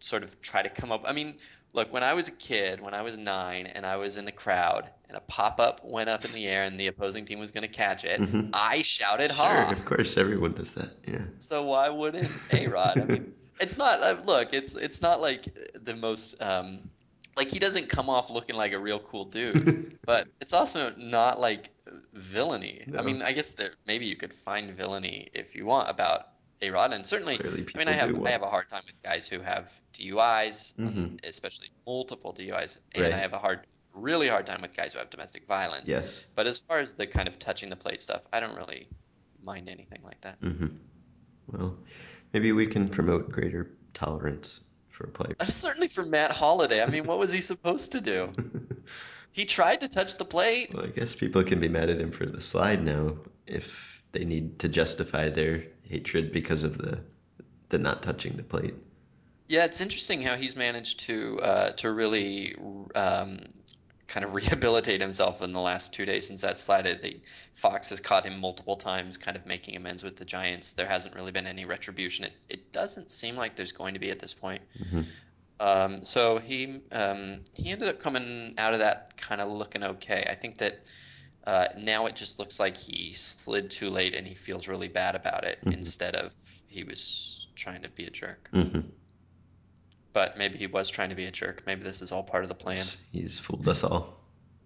sort 0.00 0.22
of 0.22 0.40
try 0.42 0.62
to 0.62 0.68
come 0.70 0.92
up. 0.92 1.02
I 1.06 1.12
mean, 1.12 1.38
look, 1.72 1.92
when 1.92 2.02
I 2.02 2.14
was 2.14 2.28
a 2.28 2.32
kid, 2.32 2.80
when 2.80 2.94
I 2.94 3.02
was 3.02 3.16
nine, 3.16 3.66
and 3.66 3.86
I 3.86 3.96
was 3.96 4.16
in 4.16 4.24
the 4.24 4.32
crowd, 4.32 4.90
and 5.08 5.16
a 5.16 5.20
pop 5.20 5.60
up 5.60 5.80
went 5.84 6.08
up 6.10 6.24
in 6.24 6.32
the 6.32 6.46
air, 6.46 6.64
and 6.64 6.78
the 6.78 6.88
opposing 6.88 7.24
team 7.24 7.38
was 7.38 7.50
going 7.50 7.62
to 7.62 7.68
catch 7.72 8.04
it, 8.04 8.20
hmm 8.20 8.50
I 8.52 8.82
shouted 8.82 9.32
Sure. 9.32 9.72
Of 9.72 9.84
course, 9.84 10.16
everyone 10.16 10.52
does 10.54 10.72
that. 10.72 10.90
Yeah. 11.06 11.24
So 11.38 11.64
why 11.64 11.88
wouldn't 11.88 12.42
A-Rod? 12.50 13.00
I 13.00 13.06
mean, 13.06 13.32
it's 13.60 13.78
not 13.78 14.02
uh, 14.02 14.20
look, 14.24 14.54
it's 14.54 14.74
it's 14.76 15.02
not 15.02 15.20
like 15.20 15.46
the 15.74 15.96
most 15.96 16.40
um 16.42 16.90
like 17.36 17.50
he 17.50 17.58
doesn't 17.58 17.88
come 17.88 18.08
off 18.10 18.30
looking 18.30 18.56
like 18.56 18.72
a 18.72 18.78
real 18.78 19.00
cool 19.00 19.24
dude, 19.24 19.68
but 20.06 20.26
it's 20.40 20.52
also 20.52 20.94
not 20.96 21.40
like 21.40 21.70
villainy. 22.12 22.86
I 22.96 23.02
mean, 23.02 23.22
I 23.22 23.32
guess 23.32 23.52
that 23.52 23.72
maybe 23.86 24.06
you 24.06 24.16
could 24.16 24.32
find 24.34 24.70
villainy 24.76 25.28
if 25.34 25.54
you 25.54 25.66
want 25.66 25.90
about 25.90 26.26
A-Rod, 26.62 26.92
and 26.92 27.06
certainly, 27.06 27.42
I 27.74 27.78
mean, 27.78 27.88
I 27.88 27.92
have 27.94 28.20
I 28.24 28.30
have 28.30 28.42
a 28.42 28.50
hard 28.50 28.68
time 28.68 28.82
with 28.86 29.02
guys 29.02 29.28
who 29.28 29.40
have 29.40 29.72
DUIs, 29.92 30.74
and 30.84 30.94
hmm 30.94 31.16
especially 31.24 31.68
multiple 31.86 32.32
DUIs, 32.32 32.78
and 32.94 33.12
I 33.14 33.18
have 33.18 33.32
a 33.32 33.38
hard 33.38 33.66
really 33.94 34.28
hard 34.28 34.46
time 34.46 34.62
with 34.62 34.76
guys 34.76 34.92
who 34.92 34.98
have 34.98 35.10
domestic 35.10 35.46
violence. 35.46 35.90
Yes. 35.90 36.24
But 36.34 36.46
as 36.46 36.60
far 36.60 36.80
as 36.80 36.94
the 36.94 37.06
kind 37.06 37.28
of 37.28 37.38
touching 37.38 37.68
the 37.70 37.76
plate 37.76 38.00
stuff, 38.00 38.22
I 38.32 38.40
don't 38.40 38.56
really 38.56 38.88
mind 39.42 39.68
anything 39.68 40.00
like 40.02 40.20
that. 40.22 40.38
hmm 40.40 40.66
Well, 41.48 41.76
maybe 42.32 42.52
we 42.52 42.66
can 42.66 42.88
promote 42.88 43.30
greater 43.30 43.70
tolerance 43.94 44.60
for 45.10 45.24
Uh, 45.24 45.34
players. 45.34 45.54
Certainly 45.54 45.88
for 45.88 46.04
Matt 46.04 46.30
Holliday. 46.32 46.82
I 46.82 46.86
mean, 46.86 47.04
what 47.04 47.18
was 47.18 47.32
he 47.32 47.40
supposed 47.40 47.92
to 47.92 48.00
do? 48.00 48.32
He 49.34 49.46
tried 49.46 49.80
to 49.80 49.88
touch 49.88 50.18
the 50.18 50.26
plate. 50.26 50.74
Well, 50.74 50.84
I 50.84 50.88
guess 50.88 51.14
people 51.14 51.42
can 51.42 51.58
be 51.58 51.68
mad 51.68 51.88
at 51.88 51.98
him 51.98 52.10
for 52.12 52.26
the 52.26 52.40
slide 52.42 52.84
now 52.84 53.16
if 53.46 54.02
they 54.12 54.24
need 54.26 54.58
to 54.58 54.68
justify 54.68 55.30
their 55.30 55.64
hatred 55.88 56.32
because 56.32 56.64
of 56.64 56.76
the 56.76 57.00
the 57.70 57.78
not 57.78 58.02
touching 58.02 58.36
the 58.36 58.42
plate. 58.42 58.74
Yeah, 59.48 59.64
it's 59.64 59.80
interesting 59.80 60.20
how 60.20 60.36
he's 60.36 60.54
managed 60.54 61.00
to 61.06 61.40
uh, 61.40 61.72
to 61.72 61.90
really 61.92 62.54
um, 62.94 63.38
kind 64.12 64.24
of 64.24 64.34
rehabilitate 64.40 65.00
himself 65.00 65.42
in 65.42 65.52
the 65.52 65.60
last 65.60 65.94
two 65.94 66.06
days 66.06 66.26
since 66.28 66.42
that 66.42 66.58
slide. 66.58 66.84
The 66.86 67.22
Fox 67.54 67.90
has 67.90 68.00
caught 68.00 68.26
him 68.26 68.40
multiple 68.40 68.76
times, 68.76 69.16
kind 69.18 69.36
of 69.36 69.46
making 69.46 69.76
amends 69.76 70.02
with 70.04 70.16
the 70.16 70.24
Giants. 70.26 70.74
There 70.74 70.86
hasn't 70.86 71.14
really 71.16 71.32
been 71.32 71.46
any 71.46 71.64
retribution. 71.66 72.26
It 72.26 72.34
it 72.48 72.72
doesn't 72.72 73.10
seem 73.10 73.36
like 73.36 73.56
there's 73.56 73.72
going 73.72 73.94
to 73.94 74.00
be 74.00 74.10
at 74.10 74.20
this 74.20 74.34
point. 74.34 74.62
hmm 74.78 75.22
Um, 75.60 76.02
so 76.02 76.38
he 76.38 76.82
um, 76.90 77.44
he 77.56 77.70
ended 77.70 77.88
up 77.88 78.00
coming 78.00 78.54
out 78.58 78.72
of 78.72 78.80
that 78.80 79.16
kind 79.16 79.40
of 79.40 79.48
looking 79.50 79.84
okay. 79.84 80.26
I 80.28 80.34
think 80.34 80.58
that 80.58 80.90
Uh, 81.46 81.68
now 81.78 82.06
it 82.06 82.16
just 82.16 82.38
looks 82.40 82.60
like 82.60 82.76
he 82.76 83.12
slid 83.14 83.70
too 83.70 83.90
late 83.90 84.14
and 84.14 84.26
he 84.28 84.34
feels 84.36 84.68
really 84.68 84.88
bad 84.88 85.16
about 85.16 85.44
it 85.44 85.58
hmm 85.64 85.72
instead 85.72 86.16
of 86.16 86.32
he 86.68 86.84
was 86.84 87.48
trying 87.56 87.82
to 87.82 87.90
be 87.90 88.04
a 88.06 88.10
jerk. 88.10 88.50
hmm 88.52 88.92
But 90.12 90.36
maybe 90.36 90.58
he 90.58 90.66
was 90.66 90.90
trying 90.90 91.10
to 91.10 91.14
be 91.14 91.24
a 91.24 91.30
jerk. 91.30 91.62
Maybe 91.66 91.82
this 91.82 92.02
is 92.02 92.12
all 92.12 92.22
part 92.22 92.42
of 92.42 92.48
the 92.48 92.54
plan. 92.54 92.84
He's, 93.12 93.38
fooled 93.38 93.66
us 93.68 93.82
all. 93.82 94.18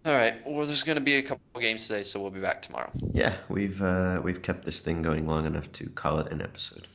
All 0.04 0.12
right. 0.12 0.34
Well, 0.46 0.66
there's 0.66 0.82
going 0.82 0.96
to 0.96 1.02
be 1.02 1.14
a 1.14 1.22
couple 1.22 1.60
games 1.60 1.86
today, 1.86 2.02
so 2.02 2.20
we'll 2.20 2.30
be 2.30 2.40
back 2.40 2.62
tomorrow. 2.62 2.90
Yeah, 3.12 3.34
we've 3.48 3.80
uh, 3.82 4.20
we've 4.22 4.42
kept 4.42 4.64
this 4.64 4.80
thing 4.80 5.02
going 5.02 5.26
long 5.26 5.46
enough 5.46 5.70
to 5.72 5.88
call 5.88 6.18
it 6.20 6.32
an 6.32 6.42
episode. 6.42 6.86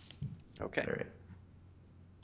Okay. 0.62 0.84
All 0.88 0.94
right. 0.94 1.08